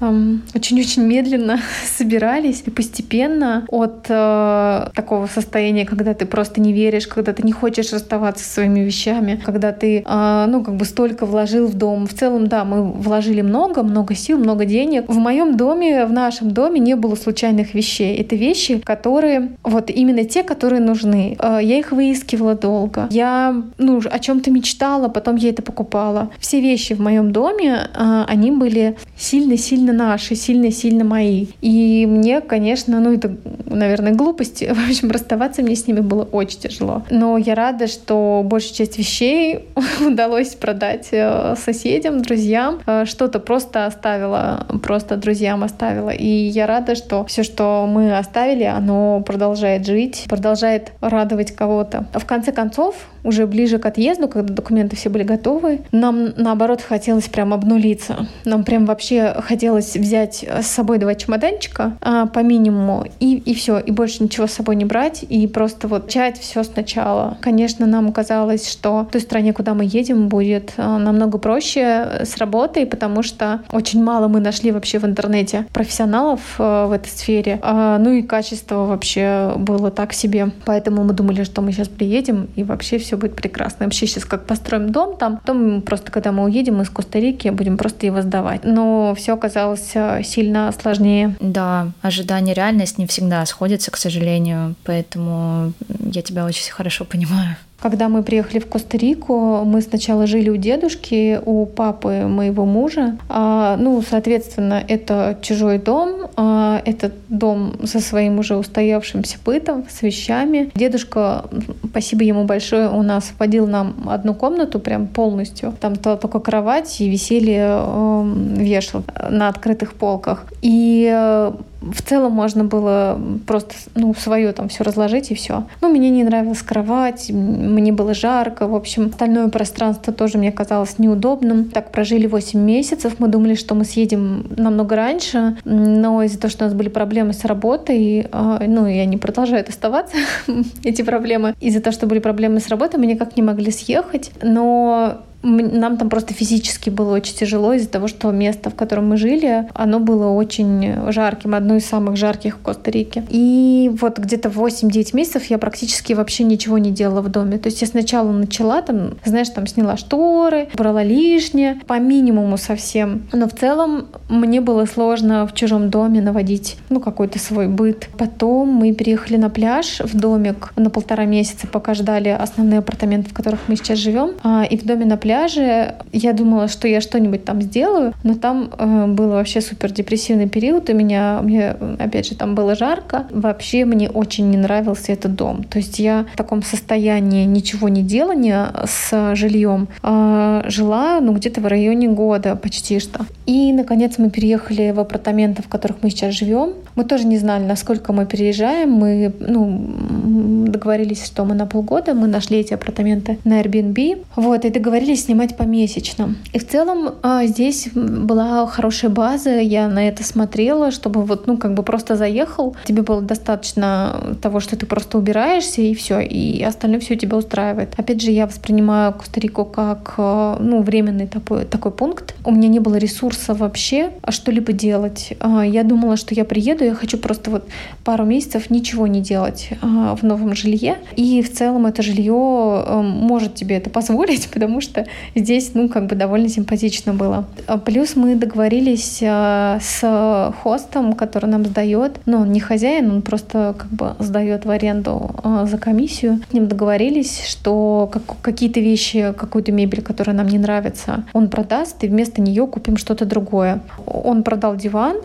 очень-очень 0.01 1.03
медленно 1.03 1.59
собирались 1.97 2.63
и 2.65 2.69
постепенно 2.69 3.65
от 3.69 4.05
э, 4.07 4.89
такого 4.93 5.27
состояния, 5.27 5.85
когда 5.85 6.13
ты 6.13 6.25
просто 6.25 6.61
не 6.61 6.73
веришь, 6.73 7.07
когда 7.07 7.33
ты 7.33 7.43
не 7.43 7.51
хочешь 7.51 7.91
расставаться 7.91 8.43
со 8.43 8.53
своими 8.53 8.79
вещами, 8.79 9.41
когда 9.43 9.71
ты, 9.71 10.03
э, 10.05 10.45
ну, 10.47 10.63
как 10.63 10.75
бы 10.75 10.85
столько 10.85 11.25
вложил 11.25 11.67
в 11.67 11.73
дом. 11.73 12.07
В 12.07 12.13
целом, 12.13 12.47
да, 12.47 12.63
мы 12.63 12.91
вложили 12.91 13.41
много, 13.41 13.83
много 13.83 14.15
сил, 14.15 14.37
много 14.37 14.65
денег. 14.65 15.05
В 15.07 15.17
моем 15.17 15.57
доме, 15.57 16.05
в 16.05 16.11
нашем 16.11 16.51
доме 16.51 16.79
не 16.79 16.95
было 16.95 17.15
случайных 17.15 17.73
вещей. 17.73 18.17
Это 18.17 18.35
вещи, 18.35 18.79
которые, 18.79 19.51
вот 19.63 19.89
именно 19.89 20.23
те, 20.23 20.43
которые 20.43 20.81
нужны. 20.81 21.35
Э, 21.39 21.59
я 21.61 21.77
их 21.77 21.91
выискивала 21.91 22.55
долго. 22.55 23.07
Я, 23.11 23.61
ну, 23.77 24.01
о 24.09 24.19
чем-то 24.19 24.51
мечтала, 24.51 25.09
потом 25.09 25.35
я 25.35 25.49
это 25.49 25.61
покупала. 25.61 26.29
Все 26.39 26.61
вещи 26.61 26.93
в 26.93 27.01
моем 27.01 27.31
доме, 27.31 27.89
э, 27.93 28.23
они 28.27 28.51
были 28.51 28.95
сильно-сильно 29.17 29.88
сильно 29.89 29.93
наши, 29.93 30.36
сильно-сильно 30.36 31.03
мои. 31.03 31.48
И 31.62 32.05
мне, 32.08 32.41
конечно, 32.41 33.00
ну 33.00 33.13
это, 33.13 33.36
наверное, 33.65 34.13
глупости. 34.13 34.65
В 34.74 34.89
общем, 34.89 35.12
расставаться 35.12 35.62
мне 35.62 35.75
с 35.75 35.88
ними 35.88 36.01
было 36.01 36.24
очень 36.24 36.60
тяжело. 36.60 37.03
Но 37.10 37.38
я 37.38 37.55
рада, 37.55 37.88
что 37.88 38.41
большую 38.46 38.75
часть 38.75 38.98
вещей 38.98 39.65
удалось 40.05 40.55
продать 40.55 41.10
э, 41.12 41.55
соседям, 41.58 42.22
друзьям. 42.22 42.79
Э, 42.86 43.05
что-то 43.05 43.39
просто 43.39 43.86
оставила, 43.86 44.65
просто 44.84 45.15
друзьям 45.15 45.63
оставила. 45.63 46.10
И 46.10 46.27
я 46.27 46.67
рада, 46.67 46.96
что 46.96 47.24
все, 47.25 47.43
что 47.43 47.88
мы 47.89 48.17
оставили, 48.17 48.63
оно 48.63 49.22
продолжает 49.25 49.86
жить, 49.86 50.25
продолжает 50.29 50.91
радовать 51.01 51.51
кого-то. 51.51 52.05
В 52.13 52.25
конце 52.25 52.51
концов, 52.51 52.96
уже 53.23 53.47
ближе 53.47 53.79
к 53.79 53.85
отъезду, 53.85 54.27
когда 54.27 54.53
документы 54.53 54.95
все 54.95 55.09
были 55.09 55.23
готовы, 55.23 55.81
нам 55.91 56.29
наоборот 56.38 56.81
хотелось 56.81 57.27
прям 57.27 57.53
обнулиться. 57.53 58.27
Нам 58.45 58.63
прям 58.63 58.85
вообще 58.85 59.35
хотелось 59.41 59.95
взять 59.95 60.43
с 60.43 60.67
собой 60.67 60.97
два 60.99 61.15
чемоданчика 61.15 61.97
а, 62.01 62.25
по 62.27 62.39
минимуму 62.39 63.05
и, 63.19 63.38
и 63.38 63.53
все, 63.53 63.79
и 63.79 63.91
больше 63.91 64.23
ничего 64.23 64.47
с 64.47 64.53
собой 64.53 64.75
не 64.75 64.85
брать, 64.85 65.23
и 65.27 65.47
просто 65.47 65.88
вот 65.88 66.09
начать 66.09 66.39
все 66.39 66.63
сначала. 66.63 67.38
Конечно, 67.39 67.85
нам 67.85 68.11
казалось, 68.11 68.69
что 68.69 69.05
в 69.07 69.11
той 69.11 69.21
стране, 69.21 69.53
куда 69.53 69.75
мы 69.75 69.85
едем, 69.85 70.27
будет 70.27 70.73
а, 70.77 70.97
намного 70.97 71.38
проще 71.38 72.23
с 72.23 72.38
работой, 72.38 72.88
потому 72.88 73.21
что 73.21 73.61
очень 73.71 74.03
мало 74.03 74.27
мы 74.27 74.39
нашли 74.39 74.71
вообще 74.71 74.97
в 74.97 75.05
интернете 75.05 75.67
профессионалов 75.71 76.39
а, 76.57 76.88
в 76.88 76.91
этой 76.91 77.09
сфере. 77.09 77.59
А, 77.61 77.99
ну 77.99 78.11
и 78.11 78.23
качество 78.23 78.85
вообще 78.85 79.53
было 79.57 79.91
так 79.91 80.13
себе. 80.13 80.49
Поэтому 80.65 81.03
мы 81.03 81.13
думали, 81.13 81.43
что 81.43 81.61
мы 81.61 81.71
сейчас 81.71 81.88
приедем, 81.88 82.47
и 82.55 82.63
вообще 82.63 82.97
все 82.97 83.08
будет 83.17 83.35
прекрасно. 83.35 83.85
Вообще 83.85 84.07
сейчас 84.07 84.25
как 84.25 84.45
построим 84.45 84.91
дом 84.91 85.17
там, 85.17 85.37
потом 85.37 85.81
просто 85.81 86.11
когда 86.11 86.31
мы 86.31 86.43
уедем 86.43 86.81
из 86.81 86.89
Коста-Рики, 86.89 87.49
будем 87.49 87.77
просто 87.77 88.05
его 88.05 88.21
сдавать. 88.21 88.63
Но 88.63 89.13
все 89.15 89.33
оказалось 89.33 89.91
э, 89.93 90.21
сильно 90.23 90.71
сложнее. 90.79 91.35
Да, 91.39 91.91
ожидание 92.01 92.53
реальность 92.53 92.97
не 92.97 93.07
всегда 93.07 93.45
сходятся, 93.45 93.91
к 93.91 93.97
сожалению, 93.97 94.75
поэтому 94.83 95.73
я 96.05 96.21
тебя 96.21 96.45
очень 96.45 96.71
хорошо 96.71 97.05
понимаю. 97.05 97.55
Когда 97.81 98.09
мы 98.09 98.24
приехали 98.24 98.59
в 98.59 98.67
Коста-Рику, 98.67 99.63
мы 99.63 99.81
сначала 99.81 100.27
жили 100.27 100.50
у 100.50 100.57
дедушки, 100.57 101.39
у 101.45 101.65
папы 101.65 102.25
моего 102.27 102.65
мужа. 102.65 103.17
А, 103.29 103.77
ну, 103.77 104.01
соответственно, 104.01 104.83
это 104.86 105.38
чужой 105.41 105.77
дом, 105.77 106.29
а, 106.36 106.81
это 106.86 107.12
дом 107.29 107.75
со 107.86 108.01
своим 108.01 108.39
уже 108.39 108.57
устоявшимся 108.57 109.38
бытом, 109.45 109.86
с 109.89 110.01
вещами. 110.01 110.71
Дедушка, 110.75 111.45
спасибо 111.89 112.24
ему 112.24 112.43
большое, 112.43 112.89
у 112.89 113.01
нас 113.01 113.31
вводил 113.38 113.65
нам 113.65 114.09
одну 114.09 114.33
комнату 114.33 114.79
прям 114.79 115.07
полностью. 115.07 115.74
Там 115.79 115.95
стала 115.95 116.17
только 116.17 116.39
кровать 116.39 117.00
и 117.00 117.09
висели 117.09 117.57
э, 117.59 118.62
вешал 118.62 119.03
на 119.29 119.48
открытых 119.48 119.93
полках. 119.93 120.45
И 120.62 121.09
э, 121.09 121.53
в 121.81 122.01
целом 122.01 122.33
можно 122.33 122.63
было 122.63 123.19
просто 123.48 123.75
ну, 123.95 124.13
свое 124.13 124.51
там 124.51 124.69
все 124.69 124.83
разложить 124.83 125.31
и 125.31 125.36
все. 125.36 125.65
Ну, 125.81 125.89
мне 125.89 126.09
не 126.09 126.24
нравилась 126.24 126.62
кровать, 126.62 127.29
мне 127.29 127.91
было 127.91 128.13
жарко. 128.13 128.67
В 128.67 128.75
общем, 128.75 129.07
остальное 129.07 129.48
пространство 129.50 130.12
тоже 130.13 130.38
мне 130.38 130.51
казалось 130.51 131.00
неудобным. 131.00 131.65
Так 131.65 131.91
прожили 131.91 132.27
8 132.27 132.59
месяцев. 132.59 133.15
Мы 133.19 133.27
думали, 133.27 133.55
что 133.55 133.75
мы 133.75 133.86
съедем 133.86 134.48
намного 134.57 134.95
раньше, 134.95 135.57
но 135.63 136.21
из-за 136.24 136.39
того, 136.39 136.51
что 136.51 136.65
у 136.65 136.67
нас 136.67 136.75
были 136.75 136.89
проблемы 136.89 137.33
с 137.33 137.45
работой, 137.45 138.27
а, 138.31 138.62
ну, 138.65 138.86
и 138.86 138.98
они 138.98 139.17
продолжают 139.17 139.69
оставаться, 139.69 140.17
эти 140.83 141.01
проблемы, 141.01 141.55
из-за 141.62 141.81
того, 141.81 141.93
что 141.93 142.07
были 142.07 142.19
проблемы 142.19 142.59
с 142.59 142.67
работой, 142.67 143.00
мы 143.00 143.05
никак 143.05 143.38
не 143.38 143.43
могли 143.43 143.71
съехать. 143.71 144.31
Но 144.41 145.21
нам 145.41 145.98
там 145.98 146.10
просто 146.10 146.34
физически 146.34 146.89
было 146.89 147.15
очень 147.15 147.36
тяжело 147.36 147.74
из-за 147.74 147.89
того, 147.89 148.08
что 148.08 148.31
место, 148.31 148.69
в 148.69 148.75
котором 148.75 149.10
мы 149.10 149.17
жили, 149.17 149.67
оно 149.74 150.00
было 150.00 150.29
очень 150.29 151.12
жарким, 151.12 151.55
одно 151.55 151.75
из 151.75 151.86
самых 151.86 152.17
жарких 152.17 152.58
в 152.58 152.62
Коста-Рике. 152.62 153.24
И 153.29 153.91
вот 154.01 154.19
где-то 154.19 154.50
8-9 154.50 155.15
месяцев 155.15 155.46
я 155.46 155.58
практически 155.58 156.13
вообще 156.13 156.43
ничего 156.43 156.77
не 156.77 156.91
делала 156.91 157.22
в 157.22 157.29
доме. 157.29 157.58
То 157.58 157.67
есть 157.67 157.81
я 157.81 157.88
сначала 157.88 158.31
начала 158.31 158.81
там, 158.81 159.17
знаешь, 159.24 159.50
там 159.50 159.65
сняла 159.67 159.98
шторы, 159.98 160.67
брала 160.74 161.03
лишнее, 161.03 161.79
по 161.88 162.00
минимуму 162.00 162.58
совсем. 162.58 163.24
Но 163.31 163.48
в 163.48 163.53
целом 163.53 164.08
мне 164.27 164.62
было 164.62 164.86
сложно 164.86 165.48
в 165.48 165.53
чужом 165.53 165.89
доме 165.89 166.22
наводить, 166.22 166.77
ну, 166.89 167.00
какой-то 167.00 167.39
свой 167.39 167.67
быт. 167.67 168.10
Потом 168.17 168.69
мы 168.69 168.93
переехали 168.93 169.38
на 169.38 169.50
пляж 169.50 170.01
в 170.01 170.17
домик 170.17 170.74
на 170.75 170.89
полтора 170.89 171.25
месяца, 171.25 171.67
пока 171.67 171.93
ждали 171.93 172.29
основные 172.29 172.79
апартаменты, 172.79 173.29
в 173.29 173.34
которых 173.34 173.62
мы 173.67 173.75
сейчас 173.77 174.00
живем. 174.00 174.31
А, 174.43 174.65
и 174.69 174.77
в 174.77 174.84
доме 174.84 175.05
на 175.05 175.15
пляже 175.15 175.28
пляже. 175.29 175.93
Я 176.12 176.33
думала, 176.33 176.67
что 176.67 176.88
я 176.88 177.01
что-нибудь 177.01 177.45
там 177.45 177.62
сделаю, 177.62 178.13
но 178.24 178.33
там 178.33 178.71
э, 178.75 179.05
был 179.05 179.29
вообще 179.29 179.62
супер 179.62 179.91
депрессивный 179.91 180.50
период 180.50 180.89
у 180.89 180.93
меня. 180.93 181.39
Мне, 181.43 181.75
опять 182.00 182.27
же, 182.27 182.36
там 182.36 182.55
было 182.55 182.74
жарко. 182.74 183.27
Вообще 183.29 183.86
мне 183.86 184.09
очень 184.09 184.50
не 184.50 184.57
нравился 184.57 185.12
этот 185.12 185.36
дом. 185.36 185.63
То 185.63 185.77
есть 185.77 186.00
я 186.00 186.25
в 186.33 186.38
таком 186.38 186.63
состоянии 186.63 187.45
ничего 187.45 187.89
не 187.89 188.01
делания 188.01 188.71
с 188.86 189.36
жильем 189.36 189.88
э, 190.01 190.63
жила, 190.65 191.19
ну, 191.21 191.33
где-то 191.33 191.62
в 191.62 191.67
районе 191.67 192.07
года 192.07 192.55
почти 192.55 193.00
что. 193.00 193.19
И, 193.45 193.71
наконец, 193.71 194.17
мы 194.17 194.31
переехали 194.31 194.91
в 194.91 195.00
апартаменты, 195.00 195.62
в 195.62 195.67
которых 195.67 195.98
мы 196.01 196.09
сейчас 196.09 196.33
живем. 196.33 196.74
Мы 196.95 197.03
тоже 197.03 197.27
не 197.27 197.38
знали, 197.38 197.65
насколько 197.65 198.13
мы 198.13 198.25
переезжаем. 198.25 198.91
Мы, 198.91 199.31
ну, 199.39 200.65
договорились, 200.67 201.25
что 201.25 201.45
мы 201.45 201.53
на 201.55 201.65
полгода. 201.65 202.13
Мы 202.13 202.27
нашли 202.27 202.57
эти 202.57 202.74
апартаменты 202.74 203.38
на 203.43 203.62
Airbnb. 203.62 204.24
Вот, 204.36 204.65
и 204.65 204.69
договорились 204.69 205.18
снимать 205.19 205.57
помесячно. 205.57 206.35
И 206.53 206.59
в 206.59 206.67
целом 206.67 207.15
а, 207.21 207.45
здесь 207.45 207.89
была 207.93 208.65
хорошая 208.67 209.11
база, 209.11 209.59
я 209.59 209.88
на 209.88 210.07
это 210.07 210.23
смотрела, 210.23 210.91
чтобы 210.91 211.23
вот, 211.23 211.47
ну, 211.47 211.57
как 211.57 211.73
бы 211.73 211.83
просто 211.83 212.15
заехал, 212.15 212.75
тебе 212.85 213.01
было 213.01 213.21
достаточно 213.21 214.38
того, 214.41 214.59
что 214.59 214.75
ты 214.75 214.85
просто 214.85 215.17
убираешься 215.17 215.81
и 215.81 215.93
все, 215.93 216.19
и 216.19 216.61
остальное 216.63 216.99
все 216.99 217.15
тебя 217.15 217.38
устраивает. 217.38 217.93
Опять 217.97 218.21
же, 218.21 218.31
я 218.31 218.47
воспринимаю 218.47 219.13
Коста-Рику 219.13 219.65
как, 219.65 220.15
а, 220.17 220.57
ну, 220.59 220.81
временный 220.81 221.27
такой, 221.27 221.65
такой 221.65 221.91
пункт. 221.91 222.35
У 222.45 222.51
меня 222.51 222.67
не 222.67 222.79
было 222.79 222.95
ресурса 222.95 223.53
вообще 223.53 224.11
что-либо 224.29 224.73
делать. 224.73 225.33
А, 225.39 225.65
я 225.65 225.83
думала, 225.83 226.17
что 226.17 226.33
я 226.33 226.45
приеду, 226.45 226.83
я 226.83 226.95
хочу 226.95 227.17
просто 227.17 227.51
вот 227.51 227.67
пару 228.03 228.25
месяцев 228.25 228.69
ничего 228.69 229.07
не 229.07 229.21
делать 229.21 229.69
в 229.81 230.23
новом 230.23 230.55
жилье. 230.55 230.97
И 231.15 231.41
в 231.41 231.51
целом 231.51 231.85
это 231.85 232.01
жилье 232.01 233.01
может 233.03 233.55
тебе 233.55 233.77
это 233.77 233.89
позволить, 233.89 234.49
потому 234.53 234.81
что 234.81 235.05
здесь, 235.35 235.71
ну, 235.73 235.89
как 235.89 236.07
бы 236.07 236.15
довольно 236.15 236.49
симпатично 236.49 237.13
было. 237.13 237.45
А 237.67 237.77
плюс 237.77 238.15
мы 238.15 238.35
договорились 238.35 239.21
а, 239.23 239.79
с 239.81 240.53
хостом, 240.61 241.13
который 241.13 241.47
нам 241.49 241.65
сдает, 241.65 242.19
ну, 242.25 242.41
он 242.41 242.51
не 242.51 242.59
хозяин, 242.59 243.11
он 243.11 243.21
просто 243.21 243.75
как 243.77 243.89
бы 243.89 244.15
сдает 244.19 244.65
в 244.65 244.69
аренду 244.69 245.31
а, 245.43 245.65
за 245.65 245.77
комиссию. 245.77 246.39
С 246.49 246.53
ним 246.53 246.67
договорились, 246.67 247.45
что 247.45 248.11
какие-то 248.41 248.79
вещи, 248.79 249.33
какую-то 249.37 249.71
мебель, 249.71 250.01
которая 250.01 250.35
нам 250.35 250.47
не 250.47 250.57
нравится, 250.57 251.23
он 251.33 251.49
продаст, 251.49 252.03
и 252.03 252.07
вместо 252.07 252.41
нее 252.41 252.67
купим 252.67 252.97
что-то 252.97 253.25
другое. 253.25 253.81
Он 254.05 254.43
продал 254.43 254.75
диван, 254.75 255.17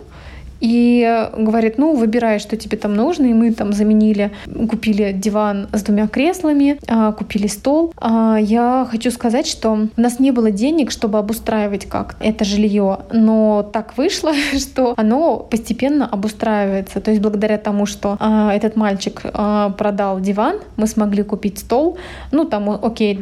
и 0.65 1.29
говорит, 1.37 1.77
ну, 1.77 1.95
выбирай, 1.95 2.39
что 2.39 2.57
тебе 2.57 2.79
там 2.79 2.95
нужно. 2.95 3.27
И 3.27 3.35
мы 3.35 3.53
там 3.53 3.75
заменили, 3.75 4.31
купили 4.71 5.13
диван 5.13 5.69
с 5.75 5.83
двумя 5.83 6.09
креслами, 6.09 6.79
а, 6.89 7.13
купили 7.13 7.49
стол. 7.49 7.93
А, 7.99 8.39
я 8.41 8.89
хочу 8.91 9.11
сказать, 9.11 9.47
что 9.47 9.89
у 9.95 10.01
нас 10.01 10.21
не 10.21 10.31
было 10.31 10.51
денег, 10.51 10.91
чтобы 10.91 11.19
обустраивать 11.19 11.85
как 11.85 12.17
это 12.19 12.47
жилье, 12.47 13.01
но 13.13 13.63
так 13.75 13.99
вышло, 13.99 14.33
что 14.59 14.95
оно 14.97 15.37
постепенно 15.37 16.07
обустраивается. 16.07 17.03
То 17.03 17.11
есть 17.11 17.21
благодаря 17.21 17.59
тому, 17.59 17.85
что 17.85 18.17
а, 18.19 18.51
этот 18.55 18.75
мальчик 18.75 19.21
продал 19.77 20.19
диван, 20.21 20.61
мы 20.79 20.87
смогли 20.87 21.25
купить 21.25 21.59
стол. 21.59 21.99
Ну, 22.33 22.47
там, 22.47 22.71
окей, 22.71 23.21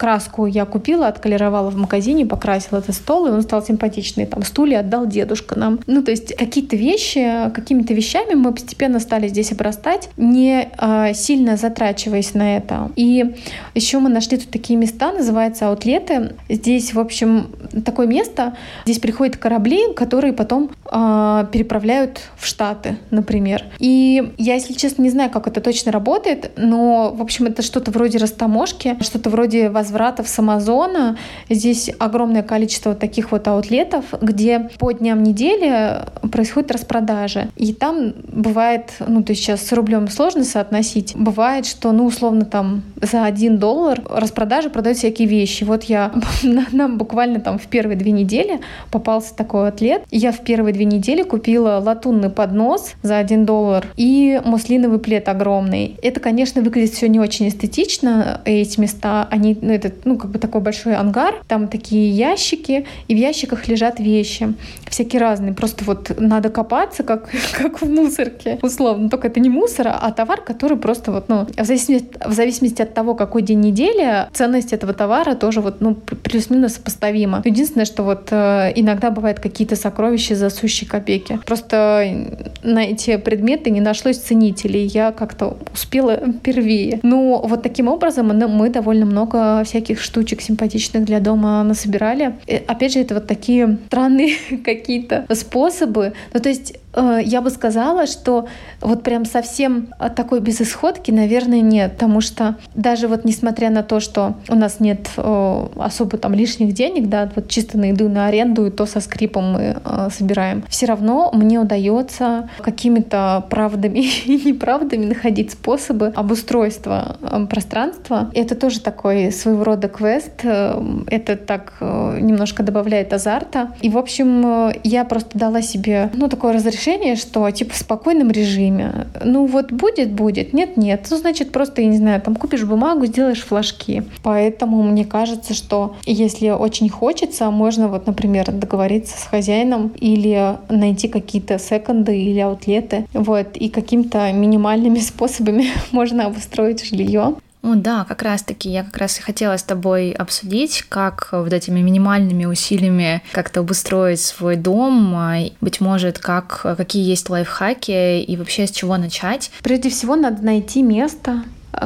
краску 0.00 0.46
я 0.46 0.64
купила, 0.64 1.08
отколеровала 1.08 1.68
в 1.68 1.76
магазине, 1.76 2.24
покрасила 2.24 2.78
этот 2.78 2.94
стол, 2.94 3.26
и 3.26 3.30
он 3.30 3.42
стал 3.42 3.62
симпатичный. 3.62 4.24
Там 4.24 4.42
стулья 4.44 4.80
отдал 4.80 5.06
дедушка 5.06 5.58
нам. 5.58 5.78
Ну, 5.86 6.02
то 6.02 6.10
есть 6.10 6.34
какие-то 6.34 6.74
вещи, 6.74 7.50
какими-то 7.54 7.92
вещами 7.92 8.32
мы 8.32 8.54
постепенно 8.54 8.98
стали 8.98 9.28
здесь 9.28 9.52
обрастать, 9.52 10.08
не 10.16 10.70
э, 10.80 11.12
сильно 11.12 11.58
затрачиваясь 11.58 12.32
на 12.32 12.56
это. 12.56 12.90
И 12.96 13.36
еще 13.74 13.98
мы 13.98 14.08
нашли 14.08 14.38
тут 14.38 14.48
такие 14.48 14.78
места, 14.78 15.12
называются 15.12 15.68
аутлеты. 15.68 16.34
Здесь, 16.48 16.94
в 16.94 16.98
общем, 16.98 17.48
такое 17.84 18.06
место, 18.06 18.56
здесь 18.86 19.00
приходят 19.00 19.36
корабли, 19.36 19.92
которые 19.92 20.32
потом 20.32 20.70
э, 20.90 21.46
переправляют 21.52 22.22
в 22.38 22.46
Штаты, 22.46 22.96
например. 23.10 23.64
И 23.78 24.32
я, 24.38 24.54
если 24.54 24.72
честно, 24.72 25.02
не 25.02 25.10
знаю, 25.10 25.28
как 25.28 25.46
это 25.46 25.60
точно 25.60 25.92
работает, 25.92 26.52
но, 26.56 27.12
в 27.14 27.20
общем, 27.20 27.44
это 27.44 27.60
что-то 27.60 27.90
вроде 27.90 28.16
растаможки, 28.16 28.96
что-то 29.02 29.28
вроде 29.28 29.68
воз 29.68 29.89
возвратов 29.90 30.28
с 30.28 30.38
Амазона. 30.38 31.16
Здесь 31.48 31.90
огромное 31.98 32.42
количество 32.42 32.94
таких 32.94 33.32
вот 33.32 33.46
аутлетов, 33.48 34.04
где 34.20 34.70
по 34.78 34.92
дням 34.92 35.22
недели 35.22 36.00
происходит 36.30 36.70
распродажа. 36.70 37.48
И 37.56 37.72
там 37.72 38.12
бывает, 38.28 38.92
ну, 39.06 39.22
то 39.22 39.32
есть 39.32 39.42
сейчас 39.42 39.62
с 39.66 39.72
рублем 39.72 40.08
сложно 40.08 40.44
соотносить, 40.44 41.14
бывает, 41.16 41.66
что, 41.66 41.92
ну, 41.92 42.06
условно, 42.06 42.44
там 42.44 42.82
за 43.00 43.24
один 43.24 43.58
доллар 43.58 44.00
распродажа 44.08 44.70
продают 44.70 44.98
всякие 44.98 45.26
вещи. 45.28 45.64
Вот 45.64 45.84
я, 45.84 46.12
нам 46.72 46.98
буквально 46.98 47.40
там 47.40 47.58
в 47.58 47.66
первые 47.66 47.96
две 47.96 48.12
недели 48.12 48.60
попался 48.90 49.34
такой 49.34 49.68
атлет. 49.68 50.02
Я 50.10 50.32
в 50.32 50.40
первые 50.40 50.72
две 50.72 50.84
недели 50.84 51.22
купила 51.22 51.80
латунный 51.84 52.30
поднос 52.30 52.92
за 53.02 53.18
один 53.18 53.44
доллар 53.44 53.86
и 53.96 54.40
муслиновый 54.44 54.98
плед 54.98 55.28
огромный. 55.28 55.96
Это, 56.02 56.20
конечно, 56.20 56.62
выглядит 56.62 56.94
все 56.94 57.08
не 57.08 57.18
очень 57.18 57.48
эстетично, 57.48 58.40
эти 58.44 58.78
места, 58.78 59.26
они, 59.30 59.58
ну, 59.60 59.72
этот, 59.84 60.06
ну, 60.06 60.16
как 60.16 60.30
бы 60.30 60.38
такой 60.38 60.60
большой 60.60 60.94
ангар, 60.94 61.34
там 61.48 61.68
такие 61.68 62.10
ящики, 62.10 62.86
и 63.08 63.14
в 63.14 63.18
ящиках 63.18 63.68
лежат 63.68 64.00
вещи 64.00 64.54
всякие 64.88 65.20
разные. 65.20 65.52
Просто 65.52 65.84
вот 65.84 66.10
надо 66.18 66.50
копаться, 66.50 67.02
как, 67.02 67.28
как 67.58 67.80
в 67.80 67.90
мусорке, 67.90 68.58
условно. 68.62 69.08
Только 69.08 69.28
это 69.28 69.40
не 69.40 69.48
мусор, 69.48 69.88
а 69.88 70.10
товар, 70.12 70.40
который 70.40 70.76
просто 70.76 71.12
вот, 71.12 71.28
ну, 71.28 71.46
в 71.56 71.64
зависимости, 71.64 72.08
в 72.26 72.32
зависимости 72.32 72.82
от 72.82 72.94
того, 72.94 73.14
какой 73.14 73.42
день 73.42 73.60
недели, 73.60 74.28
ценность 74.32 74.72
этого 74.72 74.92
товара 74.92 75.34
тоже 75.34 75.60
вот, 75.60 75.80
ну, 75.80 75.94
плюс-минус 75.94 76.74
сопоставима. 76.74 77.42
Единственное, 77.44 77.84
что 77.84 78.02
вот 78.02 78.28
э, 78.30 78.72
иногда 78.74 79.10
бывают 79.10 79.40
какие-то 79.40 79.76
сокровища 79.76 80.34
за 80.34 80.50
сущие 80.50 80.88
копейки. 80.88 81.38
Просто 81.46 82.28
на 82.62 82.84
эти 82.84 83.16
предметы 83.16 83.70
не 83.70 83.80
нашлось 83.80 84.18
ценителей. 84.18 84.86
Я 84.86 85.12
как-то 85.12 85.56
успела 85.72 86.18
первее. 86.42 87.00
Но 87.02 87.42
вот 87.42 87.62
таким 87.62 87.88
образом 87.88 88.26
мы 88.28 88.68
довольно 88.70 89.06
много 89.06 89.62
всяких 89.70 90.00
штучек 90.00 90.42
симпатичных 90.42 91.04
для 91.04 91.20
дома 91.20 91.62
насобирали. 91.62 92.34
И, 92.46 92.54
опять 92.54 92.92
же, 92.92 93.00
это 93.00 93.14
вот 93.14 93.26
такие 93.26 93.78
странные 93.86 94.36
какие-то 94.64 95.26
способы. 95.34 96.12
Ну, 96.34 96.40
то 96.40 96.48
есть 96.48 96.74
Э, 96.89 96.89
я 96.96 97.40
бы 97.40 97.50
сказала, 97.50 98.06
что 98.06 98.46
вот 98.80 99.02
прям 99.02 99.24
совсем 99.24 99.88
такой 100.16 100.40
безысходки, 100.40 101.10
наверное, 101.10 101.60
нет, 101.60 101.92
потому 101.92 102.20
что 102.20 102.56
даже 102.74 103.06
вот 103.06 103.24
несмотря 103.24 103.70
на 103.70 103.82
то, 103.82 104.00
что 104.00 104.34
у 104.48 104.54
нас 104.54 104.80
нет 104.80 105.08
э, 105.16 105.66
особо 105.76 106.18
там 106.18 106.34
лишних 106.34 106.74
денег, 106.74 107.08
да, 107.08 107.30
вот 107.34 107.48
чисто 107.48 107.78
на 107.78 107.86
еду, 107.90 108.08
на 108.08 108.26
аренду, 108.26 108.66
и 108.66 108.70
то 108.70 108.86
со 108.86 109.00
скрипом 109.00 109.52
мы 109.52 109.76
э, 109.84 110.08
собираем, 110.10 110.64
все 110.68 110.86
равно 110.86 111.30
мне 111.32 111.60
удается 111.60 112.48
какими-то 112.60 113.44
правдами 113.50 114.00
и 114.26 114.48
неправдами 114.48 115.06
находить 115.06 115.52
способы 115.52 116.12
обустройства 116.14 117.16
пространства. 117.48 118.30
Это 118.34 118.54
тоже 118.54 118.80
такой 118.80 119.30
своего 119.30 119.64
рода 119.64 119.88
квест, 119.88 120.44
это 120.44 121.36
так 121.36 121.74
немножко 121.80 122.62
добавляет 122.62 123.12
азарта. 123.12 123.74
И, 123.80 123.88
в 123.88 123.98
общем, 123.98 124.72
я 124.82 125.04
просто 125.04 125.38
дала 125.38 125.62
себе, 125.62 126.10
ну, 126.14 126.28
такое 126.28 126.52
разрешение 126.54 126.79
решение, 126.80 127.16
что 127.16 127.50
типа 127.50 127.74
в 127.74 127.76
спокойном 127.76 128.30
режиме. 128.30 129.06
Ну 129.22 129.46
вот 129.46 129.72
будет, 129.72 130.12
будет, 130.12 130.52
нет, 130.52 130.76
нет. 130.76 131.06
Ну 131.10 131.16
значит 131.16 131.52
просто, 131.52 131.82
я 131.82 131.88
не 131.88 131.96
знаю, 131.96 132.20
там 132.20 132.36
купишь 132.36 132.64
бумагу, 132.64 133.06
сделаешь 133.06 133.42
флажки. 133.42 134.02
Поэтому 134.22 134.82
мне 134.82 135.04
кажется, 135.04 135.54
что 135.54 135.96
если 136.06 136.50
очень 136.50 136.88
хочется, 136.88 137.50
можно 137.50 137.88
вот, 137.88 138.06
например, 138.06 138.50
договориться 138.50 139.18
с 139.18 139.24
хозяином 139.24 139.92
или 140.00 140.56
найти 140.68 141.08
какие-то 141.08 141.58
секонды 141.58 142.18
или 142.18 142.40
аутлеты. 142.40 143.06
Вот, 143.12 143.56
и 143.56 143.68
какими-то 143.68 144.32
минимальными 144.32 144.98
способами 145.00 145.66
можно 145.92 146.26
обустроить 146.26 146.84
жилье. 146.84 147.34
Ну 147.62 147.76
да, 147.76 148.04
как 148.08 148.22
раз-таки 148.22 148.70
я 148.70 148.84
как 148.84 148.96
раз 148.96 149.18
и 149.18 149.22
хотела 149.22 149.56
с 149.56 149.62
тобой 149.62 150.12
обсудить, 150.12 150.82
как 150.88 151.28
вот 151.32 151.52
этими 151.52 151.80
минимальными 151.80 152.46
усилиями 152.46 153.22
как-то 153.32 153.60
обустроить 153.60 154.20
свой 154.20 154.56
дом, 154.56 155.14
а, 155.14 155.36
быть 155.60 155.80
может, 155.80 156.18
как, 156.18 156.62
какие 156.62 157.06
есть 157.06 157.28
лайфхаки 157.28 158.22
и 158.22 158.36
вообще 158.36 158.66
с 158.66 158.70
чего 158.70 158.96
начать. 158.96 159.50
Прежде 159.62 159.90
всего 159.90 160.16
надо 160.16 160.42
найти 160.42 160.82
место, 160.82 161.44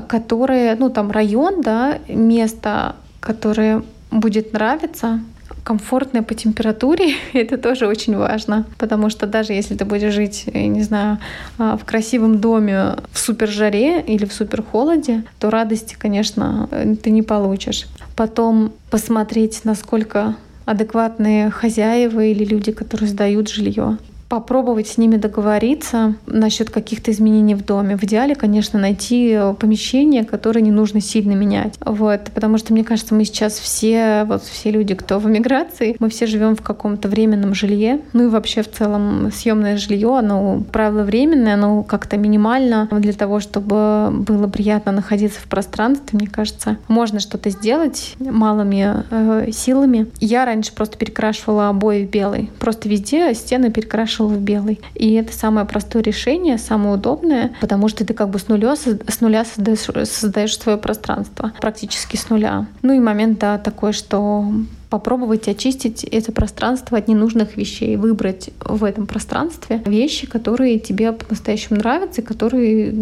которое, 0.09 0.76
ну 0.76 0.90
там 0.90 1.11
район, 1.11 1.61
да, 1.61 1.99
место, 2.09 2.95
которое 3.21 3.83
будет 4.12 4.52
нравиться, 4.52 5.21
комфортная 5.64 6.23
по 6.23 6.35
температуре, 6.35 7.14
это 7.33 7.59
тоже 7.59 7.87
очень 7.87 8.16
важно, 8.16 8.66
потому 8.78 9.11
что 9.11 9.26
даже 9.26 9.52
если 9.52 9.75
ты 9.75 9.85
будешь 9.85 10.12
жить, 10.12 10.44
я 10.52 10.68
не 10.68 10.83
знаю, 10.83 11.18
а, 11.59 11.76
в 11.76 11.85
красивом 11.85 12.38
доме 12.38 12.97
в 13.11 13.18
супер 13.18 13.49
жаре 13.49 14.00
или 14.02 14.26
в 14.26 14.33
супер 14.33 14.62
холоде, 14.62 15.25
то 15.40 15.50
радости, 15.50 15.97
конечно, 15.99 16.68
ты 17.02 17.11
не 17.11 17.23
получишь. 17.23 17.87
Потом 18.14 18.73
посмотреть, 18.90 19.62
насколько 19.64 20.37
адекватные 20.66 21.50
хозяева 21.50 22.25
или 22.25 22.44
люди, 22.44 22.73
которые 22.73 23.09
сдают 23.09 23.49
жилье 23.49 23.99
попробовать 24.28 24.88
с 24.88 24.99
ними 24.99 25.16
договориться 25.16 26.14
насчет 26.26 26.71
каких-то 26.71 27.11
изменений 27.11 27.54
в 27.54 27.64
доме. 27.64 27.97
В 27.97 28.04
идеале, 28.04 28.35
конечно, 28.35 28.78
найти 28.78 29.31
э, 29.31 29.54
помещение, 29.54 30.25
которое 30.25 30.61
не 30.61 30.71
нужно 30.71 31.00
сильно 31.00 31.33
менять. 31.33 31.75
Вот, 31.81 32.31
потому 32.35 32.59
что, 32.59 32.73
мне 32.73 32.85
кажется, 32.85 33.14
мы 33.14 33.25
сейчас 33.25 33.59
все, 33.59 34.25
вот 34.25 34.43
все 34.43 34.71
люди, 34.71 34.95
кто 34.95 35.19
в 35.19 35.28
эмиграции, 35.28 35.97
мы 35.99 36.09
все 36.09 36.26
живем 36.26 36.57
в 36.57 36.62
каком-то 36.62 37.09
временном 37.09 37.54
жилье. 37.54 38.00
Ну 38.12 38.25
и 38.25 38.28
вообще 38.28 38.62
в 38.62 38.71
целом 38.71 39.31
съемное 39.33 39.76
жилье, 39.76 40.19
оно, 40.19 40.62
правило, 40.73 41.02
временное, 41.02 41.54
оно 41.54 41.83
как-то 41.83 42.16
минимально 42.16 42.89
для 42.91 43.13
того, 43.13 43.41
чтобы 43.41 44.10
было 44.10 44.49
приятно 44.49 44.93
находиться 44.93 45.41
в 45.41 45.45
пространстве, 45.45 46.19
мне 46.19 46.28
кажется, 46.28 46.78
можно 46.89 47.21
что-то 47.21 47.50
сделать 47.50 48.15
малыми 48.19 49.04
э, 49.10 49.50
силами. 49.52 50.06
Я 50.21 50.45
раньше 50.45 50.75
просто 50.75 50.97
перекрашивала 50.97 51.69
обои 51.69 52.04
в 52.06 52.10
белый. 52.10 52.50
Просто 52.58 52.89
везде 52.89 53.32
стены 53.34 53.71
перекрашивала 53.71 54.14
перешел 54.15 54.29
в 54.29 54.39
белый. 54.39 54.81
И 54.95 55.13
это 55.15 55.33
самое 55.33 55.67
простое 55.67 56.03
решение, 56.03 56.59
самое 56.59 56.95
удобное, 56.95 57.53
потому 57.61 57.89
что 57.89 58.05
ты 58.05 58.15
как 58.15 58.31
бы 58.31 58.39
с 58.39 58.49
нуля, 58.49 58.77
с 58.77 59.21
нуля 59.21 59.45
создаешь, 59.45 60.09
создаешь 60.09 60.59
свое 60.59 60.79
пространство, 60.79 61.53
практически 61.61 62.17
с 62.17 62.31
нуля. 62.31 62.67
Ну 62.83 62.93
и 62.93 63.00
момент, 63.00 63.39
да, 63.39 63.59
такой, 63.59 63.93
что 63.93 64.45
попробовать 64.90 65.49
очистить 65.49 66.04
это 66.04 66.32
пространство 66.32 66.99
от 66.99 67.08
ненужных 67.08 67.56
вещей, 67.56 67.97
выбрать 67.97 68.50
в 68.60 68.84
этом 68.84 69.06
пространстве 69.06 69.82
вещи, 69.84 70.26
которые 70.26 70.78
тебе 70.78 71.12
по-настоящему 71.12 71.78
нравятся, 71.78 72.23
которые 72.23 72.92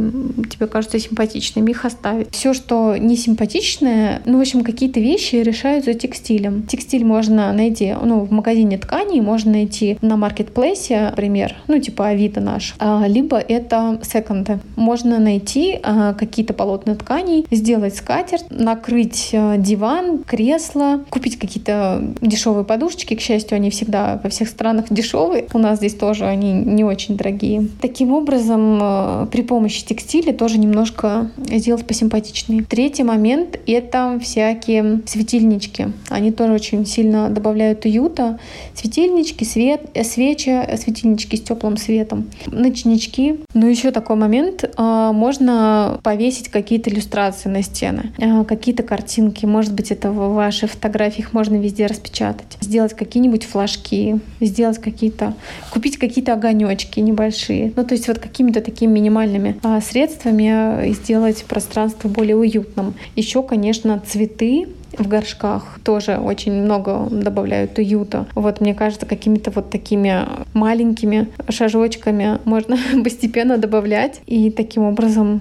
тебе 0.50 0.66
кажутся 0.66 0.98
симпатичными, 0.98 1.70
их 1.70 1.84
оставить. 1.84 2.28
Все, 2.32 2.54
что 2.54 2.96
не 2.96 3.16
симпатичное, 3.16 4.22
ну, 4.24 4.38
в 4.38 4.40
общем, 4.40 4.64
какие-то 4.64 5.00
вещи 5.00 5.36
решаются 5.36 5.94
текстилем. 5.94 6.62
Текстиль 6.64 7.04
можно 7.04 7.52
найти, 7.52 7.94
ну, 8.02 8.20
в 8.20 8.32
магазине 8.32 8.78
тканей, 8.78 9.20
можно 9.20 9.52
найти 9.52 9.98
на 10.02 10.16
маркетплейсе, 10.16 11.08
например, 11.10 11.56
ну, 11.68 11.78
типа 11.78 12.08
Авито 12.08 12.40
наш, 12.40 12.74
а, 12.78 13.04
либо 13.06 13.38
это 13.38 14.00
секонды. 14.02 14.58
Можно 14.76 15.18
найти 15.18 15.78
а, 15.82 16.14
какие-то 16.14 16.54
полотна 16.54 16.94
тканей, 16.94 17.46
сделать 17.50 17.96
скатерть, 17.96 18.44
накрыть 18.50 19.30
а, 19.32 19.56
диван, 19.56 20.18
кресло, 20.24 21.00
купить 21.10 21.38
какие-то 21.38 21.71
дешевые 22.20 22.64
подушечки. 22.64 23.14
К 23.14 23.20
счастью, 23.20 23.56
они 23.56 23.70
всегда 23.70 24.20
во 24.22 24.30
всех 24.30 24.48
странах 24.48 24.86
дешевые. 24.90 25.46
У 25.52 25.58
нас 25.58 25.78
здесь 25.78 25.94
тоже 25.94 26.26
они 26.26 26.52
не 26.52 26.84
очень 26.84 27.16
дорогие. 27.16 27.68
Таким 27.80 28.12
образом, 28.12 28.78
э, 28.80 29.26
при 29.30 29.42
помощи 29.42 29.84
текстиля 29.84 30.32
тоже 30.32 30.58
немножко 30.58 31.30
сделать 31.36 31.84
посимпатичнее. 31.84 32.64
Третий 32.64 33.02
момент— 33.02 33.58
это 33.66 34.18
всякие 34.22 35.00
светильнички. 35.06 35.88
Они 36.08 36.32
тоже 36.32 36.52
очень 36.52 36.86
сильно 36.86 37.28
добавляют 37.28 37.84
уюта. 37.84 38.38
Светильнички, 38.74 39.44
свет, 39.44 39.82
э, 39.94 40.04
свечи, 40.04 40.50
э, 40.50 40.76
светильнички 40.76 41.36
с 41.36 41.42
теплым 41.42 41.76
светом, 41.76 42.30
ночнички. 42.46 43.40
Но 43.54 43.66
еще 43.66 43.90
такой 43.90 44.16
момент. 44.16 44.64
Можно 44.78 46.00
повесить 46.02 46.48
какие-то 46.48 46.90
иллюстрации 46.90 47.48
на 47.48 47.62
стены, 47.62 48.12
какие-то 48.48 48.82
картинки. 48.82 49.46
Может 49.46 49.72
быть, 49.72 49.90
это 49.90 50.10
в 50.10 50.34
ваших 50.34 50.70
фотографиях 50.72 51.32
можно 51.32 51.56
везде 51.62 51.86
распечатать, 51.86 52.58
сделать 52.60 52.94
какие-нибудь 52.94 53.44
флажки, 53.44 54.18
сделать 54.40 54.78
какие-то, 54.78 55.34
купить 55.70 55.98
какие-то 55.98 56.34
огонечки 56.34 57.00
небольшие. 57.00 57.72
Ну, 57.76 57.84
то 57.84 57.94
есть 57.94 58.08
вот 58.08 58.18
какими-то 58.18 58.60
такими 58.60 58.92
минимальными 58.92 59.58
а, 59.62 59.80
средствами 59.80 60.92
сделать 60.92 61.44
пространство 61.44 62.08
более 62.08 62.36
уютным. 62.36 62.94
Еще, 63.16 63.42
конечно, 63.42 64.02
цветы 64.06 64.66
в 64.98 65.08
горшках 65.08 65.78
тоже 65.84 66.16
очень 66.16 66.52
много 66.52 67.08
добавляют 67.10 67.78
уюта. 67.78 68.26
Вот 68.34 68.60
мне 68.60 68.74
кажется, 68.74 69.06
какими-то 69.06 69.50
вот 69.50 69.70
такими 69.70 70.26
маленькими 70.54 71.28
шажочками 71.48 72.38
можно 72.44 72.76
постепенно 73.04 73.58
добавлять 73.58 74.20
и 74.26 74.50
таким 74.50 74.84
образом 74.84 75.40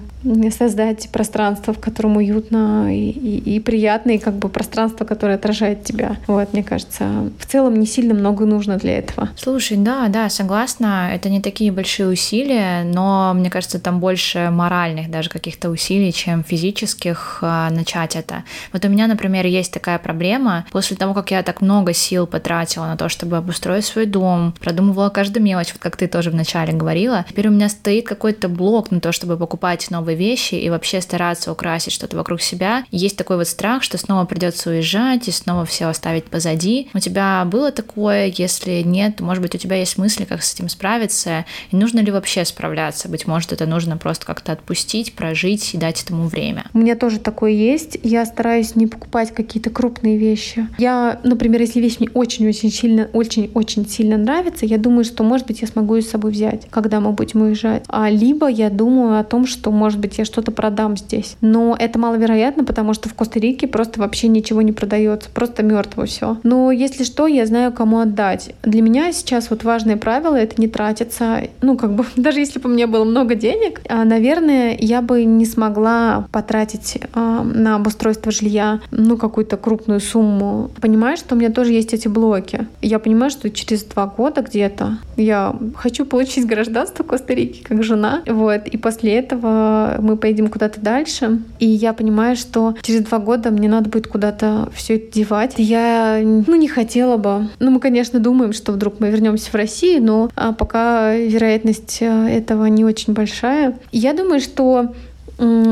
создать 0.56 1.08
пространство, 1.10 1.74
в 1.74 1.78
котором 1.78 2.16
уютно 2.16 2.94
и, 2.94 3.10
и, 3.10 3.56
и 3.56 3.60
приятно, 3.60 4.12
и 4.12 4.18
как 4.18 4.34
бы 4.34 4.48
пространство, 4.48 5.04
которое 5.04 5.34
отражает 5.34 5.84
тебя. 5.84 6.16
Вот, 6.26 6.52
мне 6.52 6.62
кажется, 6.62 7.30
в 7.38 7.46
целом 7.46 7.78
не 7.78 7.86
сильно 7.86 8.14
много 8.14 8.44
нужно 8.44 8.76
для 8.76 8.98
этого. 8.98 9.30
Слушай, 9.36 9.78
да, 9.78 10.08
да, 10.08 10.28
согласна, 10.28 11.10
это 11.12 11.28
не 11.28 11.40
такие 11.40 11.72
большие 11.72 12.08
усилия, 12.08 12.84
но 12.84 13.32
мне 13.34 13.50
кажется, 13.50 13.78
там 13.78 14.00
больше 14.00 14.50
моральных 14.50 15.10
даже 15.10 15.28
каких-то 15.28 15.70
усилий, 15.70 16.12
чем 16.12 16.44
физических 16.44 17.38
а, 17.42 17.70
начать 17.70 18.16
это. 18.16 18.44
Вот 18.72 18.84
у 18.84 18.88
меня, 18.88 19.06
например, 19.06 19.41
например, 19.42 19.60
есть 19.60 19.72
такая 19.72 19.98
проблема, 19.98 20.64
после 20.70 20.96
того, 20.96 21.14
как 21.14 21.30
я 21.30 21.42
так 21.42 21.60
много 21.60 21.92
сил 21.92 22.26
потратила 22.26 22.86
на 22.86 22.96
то, 22.96 23.08
чтобы 23.08 23.36
обустроить 23.36 23.84
свой 23.84 24.06
дом, 24.06 24.54
продумывала 24.60 25.08
каждую 25.08 25.42
мелочь, 25.42 25.72
вот 25.72 25.82
как 25.82 25.96
ты 25.96 26.06
тоже 26.06 26.30
вначале 26.30 26.72
говорила, 26.72 27.24
теперь 27.28 27.48
у 27.48 27.50
меня 27.50 27.68
стоит 27.68 28.06
какой-то 28.06 28.48
блок 28.48 28.90
на 28.90 29.00
то, 29.00 29.12
чтобы 29.12 29.36
покупать 29.36 29.90
новые 29.90 30.16
вещи 30.16 30.54
и 30.54 30.70
вообще 30.70 31.00
стараться 31.00 31.52
украсить 31.52 31.92
что-то 31.92 32.16
вокруг 32.16 32.40
себя. 32.40 32.84
Есть 32.90 33.16
такой 33.16 33.36
вот 33.36 33.48
страх, 33.48 33.82
что 33.82 33.98
снова 33.98 34.24
придется 34.24 34.70
уезжать 34.70 35.28
и 35.28 35.32
снова 35.32 35.64
все 35.64 35.86
оставить 35.86 36.24
позади. 36.24 36.88
У 36.94 36.98
тебя 36.98 37.44
было 37.44 37.72
такое? 37.72 38.32
Если 38.36 38.82
нет, 38.82 39.16
то, 39.16 39.24
может 39.24 39.42
быть, 39.42 39.54
у 39.54 39.58
тебя 39.58 39.76
есть 39.76 39.98
мысли, 39.98 40.24
как 40.24 40.42
с 40.42 40.54
этим 40.54 40.68
справиться? 40.68 41.44
И 41.70 41.76
нужно 41.76 42.00
ли 42.00 42.12
вообще 42.12 42.44
справляться? 42.44 43.08
Быть 43.08 43.26
может, 43.26 43.52
это 43.52 43.66
нужно 43.66 43.96
просто 43.96 44.26
как-то 44.26 44.52
отпустить, 44.52 45.14
прожить 45.14 45.74
и 45.74 45.78
дать 45.78 46.02
этому 46.02 46.28
время. 46.28 46.64
У 46.74 46.78
меня 46.78 46.94
тоже 46.94 47.18
такое 47.18 47.50
есть. 47.50 47.98
Я 48.02 48.24
стараюсь 48.24 48.76
не 48.76 48.86
покупать 48.86 49.31
покупать 49.32 49.42
какие-то 49.42 49.70
крупные 49.70 50.16
вещи. 50.16 50.68
Я, 50.78 51.18
например, 51.24 51.60
если 51.60 51.80
вещь 51.80 51.96
мне 51.98 52.08
очень-очень 52.14 52.70
сильно, 52.70 53.08
очень-очень 53.12 53.88
сильно 53.88 54.16
нравится, 54.16 54.66
я 54.66 54.78
думаю, 54.78 55.04
что, 55.04 55.24
может 55.24 55.46
быть, 55.46 55.62
я 55.62 55.68
смогу 55.68 55.96
ее 55.96 56.02
с 56.02 56.10
собой 56.10 56.30
взять, 56.30 56.68
когда 56.70 57.00
мы 57.00 57.12
будем 57.12 57.42
уезжать. 57.42 57.84
А 57.88 58.10
либо 58.10 58.46
я 58.46 58.70
думаю 58.70 59.18
о 59.18 59.24
том, 59.24 59.46
что, 59.46 59.70
может 59.70 59.98
быть, 59.98 60.18
я 60.18 60.24
что-то 60.24 60.52
продам 60.52 60.96
здесь. 60.96 61.36
Но 61.40 61.76
это 61.78 61.98
маловероятно, 61.98 62.64
потому 62.64 62.94
что 62.94 63.08
в 63.08 63.14
Коста-Рике 63.14 63.66
просто 63.66 64.00
вообще 64.00 64.28
ничего 64.28 64.62
не 64.62 64.72
продается, 64.72 65.28
просто 65.30 65.62
мертво 65.62 66.06
все. 66.06 66.36
Но 66.42 66.70
если 66.70 67.04
что, 67.04 67.26
я 67.26 67.46
знаю, 67.46 67.72
кому 67.72 67.98
отдать. 67.98 68.54
Для 68.62 68.82
меня 68.82 69.12
сейчас 69.12 69.50
вот 69.50 69.64
важное 69.64 69.96
правило— 69.96 70.36
это 70.36 70.60
не 70.60 70.68
тратиться. 70.68 71.42
Ну, 71.62 71.76
как 71.76 71.94
бы, 71.94 72.04
даже 72.16 72.40
если 72.40 72.58
бы 72.58 72.70
у 72.70 72.72
меня 72.72 72.86
было 72.86 73.04
много 73.04 73.34
денег, 73.34 73.80
а, 73.88 74.04
наверное, 74.04 74.76
я 74.78 75.02
бы 75.02 75.24
не 75.24 75.46
смогла 75.46 76.26
потратить 76.32 76.98
э, 77.14 77.40
на 77.42 77.76
обустройство 77.76 78.30
жилья, 78.32 78.80
ну, 78.90 79.16
какую-то 79.22 79.56
крупную 79.56 80.00
сумму. 80.00 80.70
Понимаешь, 80.80 81.20
что 81.20 81.36
у 81.36 81.38
меня 81.38 81.50
тоже 81.50 81.72
есть 81.72 81.94
эти 81.94 82.08
блоки. 82.08 82.66
Я 82.80 82.98
понимаю, 82.98 83.30
что 83.30 83.48
через 83.50 83.84
два 83.84 84.06
года 84.06 84.42
где-то 84.42 84.98
я 85.16 85.54
хочу 85.76 86.04
получить 86.04 86.44
гражданство 86.44 87.04
Коста-Рики 87.04 87.62
как 87.62 87.84
жена. 87.84 88.22
Вот. 88.26 88.66
И 88.66 88.76
после 88.76 89.14
этого 89.14 89.96
мы 90.00 90.16
поедем 90.16 90.48
куда-то 90.48 90.80
дальше. 90.80 91.40
И 91.60 91.66
я 91.66 91.92
понимаю, 91.92 92.34
что 92.34 92.74
через 92.82 93.04
два 93.04 93.20
года 93.20 93.50
мне 93.52 93.68
надо 93.68 93.88
будет 93.88 94.08
куда-то 94.08 94.70
все 94.74 94.96
это 94.96 95.12
девать. 95.12 95.54
Я, 95.56 96.20
ну, 96.22 96.56
не 96.56 96.68
хотела 96.68 97.16
бы. 97.16 97.48
Ну, 97.60 97.70
мы, 97.70 97.78
конечно, 97.78 98.18
думаем, 98.18 98.52
что 98.52 98.72
вдруг 98.72 98.98
мы 98.98 99.10
вернемся 99.10 99.50
в 99.50 99.54
Россию, 99.54 100.02
но 100.02 100.30
а, 100.34 100.52
пока 100.52 101.14
вероятность 101.14 101.98
э, 102.00 102.28
этого 102.28 102.66
не 102.66 102.84
очень 102.84 103.12
большая. 103.12 103.78
Я 103.92 104.14
думаю, 104.14 104.40
что 104.40 104.92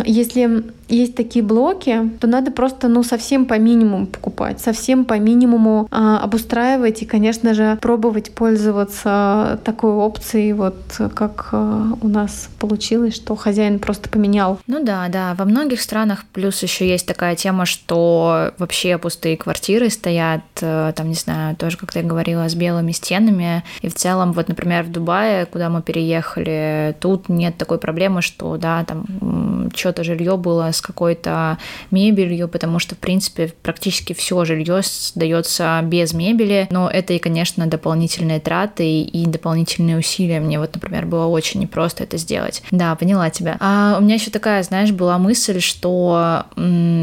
если 0.05 0.65
есть 0.91 1.15
такие 1.15 1.45
блоки, 1.45 2.11
то 2.21 2.27
надо 2.27 2.51
просто, 2.51 2.89
ну, 2.89 3.03
совсем 3.03 3.47
по 3.47 3.59
минимуму 3.59 4.07
покупать, 4.07 4.61
совсем 4.61 5.05
по 5.05 5.19
минимуму 5.19 5.89
а, 5.91 6.19
обустраивать 6.19 7.03
и, 7.03 7.07
конечно 7.07 7.55
же, 7.55 7.79
пробовать 7.81 8.33
пользоваться 8.33 9.61
такой 9.65 9.93
опцией, 9.93 10.53
вот 10.53 10.77
как 11.15 11.49
а, 11.53 11.93
у 12.01 12.09
нас 12.09 12.49
получилось, 12.59 13.15
что 13.15 13.37
хозяин 13.37 13.79
просто 13.79 14.09
поменял. 14.09 14.59
Ну 14.67 14.85
да, 14.85 15.09
да, 15.09 15.35
во 15.35 15.45
многих 15.45 15.81
странах 15.81 16.25
плюс 16.33 16.63
еще 16.63 16.89
есть 16.89 17.07
такая 17.07 17.37
тема, 17.37 17.67
что 17.67 18.53
вообще 18.59 18.99
пустые 18.99 19.37
квартиры 19.37 19.91
стоят, 19.91 20.43
э, 20.61 20.93
там, 20.95 21.09
не 21.09 21.15
знаю, 21.15 21.57
тоже, 21.57 21.77
как 21.77 21.93
ты 21.93 22.03
говорила, 22.03 22.49
с 22.49 22.55
белыми 22.55 22.93
стенами, 22.93 23.65
и 23.83 23.89
в 23.89 23.95
целом, 23.95 24.33
вот, 24.33 24.49
например, 24.49 24.85
в 24.85 24.91
Дубае, 24.91 25.47
куда 25.47 25.71
мы 25.71 25.83
переехали, 25.83 26.97
тут 27.01 27.29
нет 27.29 27.57
такой 27.57 27.79
проблемы, 27.79 28.23
что, 28.23 28.57
да, 28.57 28.85
там 28.85 29.07
что-то 29.75 30.05
жилье 30.05 30.37
было 30.37 30.71
с 30.73 30.81
какой-то 30.81 31.59
мебелью, 31.91 32.49
потому 32.49 32.79
что, 32.79 32.95
в 32.95 32.99
принципе, 32.99 33.53
практически 33.63 34.13
все 34.13 34.45
жилье 34.45 34.81
сдается 34.83 35.81
без 35.83 36.13
мебели, 36.13 36.69
но 36.71 36.89
это 36.89 37.13
и, 37.13 37.19
конечно, 37.19 37.67
дополнительные 37.67 38.41
траты 38.41 39.03
и 39.03 39.27
дополнительные 39.27 39.99
усилия. 39.99 40.41
Мне 40.41 40.59
вот, 40.59 40.75
например, 40.75 41.07
было 41.07 41.27
очень 41.27 41.61
непросто 41.61 42.05
это 42.05 42.17
сделать. 42.17 42.63
Да, 42.71 42.95
поняла 42.95 43.31
тебя. 43.31 43.57
А 43.61 43.97
у 43.99 44.03
меня 44.03 44.15
еще 44.15 44.31
такая, 44.31 44.63
знаешь, 44.63 44.93
была 44.93 45.19
мысль, 45.19 45.61
что 45.61 46.45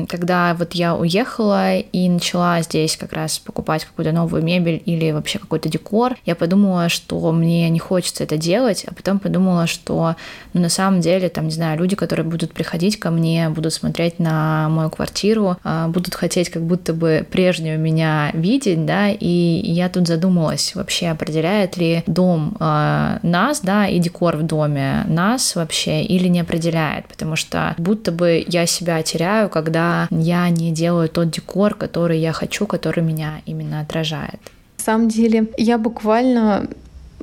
когда 0.10 0.56
вот 0.58 0.73
я 0.73 0.95
уехала 0.95 1.77
и 1.77 2.10
начала 2.10 2.62
здесь 2.62 2.97
как 2.97 3.13
раз 3.13 3.39
покупать 3.39 3.86
какую-то 3.86 4.12
новую 4.12 4.43
мебель 4.43 4.82
или 4.86 5.12
вообще 5.12 5.39
какой-то 5.39 5.69
декор, 5.69 6.15
я 6.25 6.36
подумала, 6.36 6.89
что 6.89 7.32
мне 7.32 7.69
не 7.69 7.80
хочется 7.80 8.23
это 8.23 8.38
делать, 8.38 8.86
а 8.88 8.93
потом 8.93 9.19
подумала, 9.19 9.67
что 9.67 10.15
ну, 10.53 10.62
на 10.62 10.69
самом 10.69 11.01
деле, 11.01 11.30
там, 11.30 11.45
не 11.45 11.51
знаю, 11.51 11.77
люди, 11.77 11.95
которые 11.95 12.25
будут 12.25 12.53
приходить 12.58 13.00
ко 13.00 13.12
мне, 13.12 13.50
будут 13.50 13.72
смотреть 13.72 14.17
на 14.17 14.67
мою 14.70 14.89
квартиру, 14.89 15.58
а, 15.63 15.88
будут 15.89 16.15
хотеть 16.15 16.50
как 16.50 16.63
будто 16.63 16.91
бы 16.93 17.24
прежнюю 17.30 17.80
меня 17.80 18.32
видеть, 18.34 18.84
да, 18.84 19.10
и 19.12 19.62
я 19.63 19.89
тут 19.89 20.08
задумалась, 20.08 20.74
вообще 20.74 21.10
определяет 21.10 21.78
ли 21.78 22.04
дом 22.08 22.58
э, 22.60 23.20
нас, 23.22 23.60
да, 23.60 23.88
и 23.88 24.00
декор 24.00 24.38
в 24.38 24.43
доме 24.43 25.04
нас 25.08 25.56
вообще 25.56 26.02
или 26.02 26.28
не 26.28 26.39
определяет, 26.39 27.06
потому 27.06 27.36
что 27.36 27.76
будто 27.78 28.12
бы 28.12 28.43
я 28.48 28.65
себя 28.65 29.04
теряю, 29.04 29.50
когда 29.50 30.08
я 30.10 30.50
не 30.50 30.72
делаю 30.72 31.10
тот 31.10 31.30
декор, 31.30 31.76
который 31.76 32.20
я 32.20 32.34
хочу, 32.34 32.65
который 32.65 33.04
меня 33.04 33.41
именно 33.46 33.82
отражает. 33.82 34.39
На 34.80 34.84
самом 34.84 35.10
деле, 35.10 35.48
я 35.58 35.78
буквально 35.78 36.67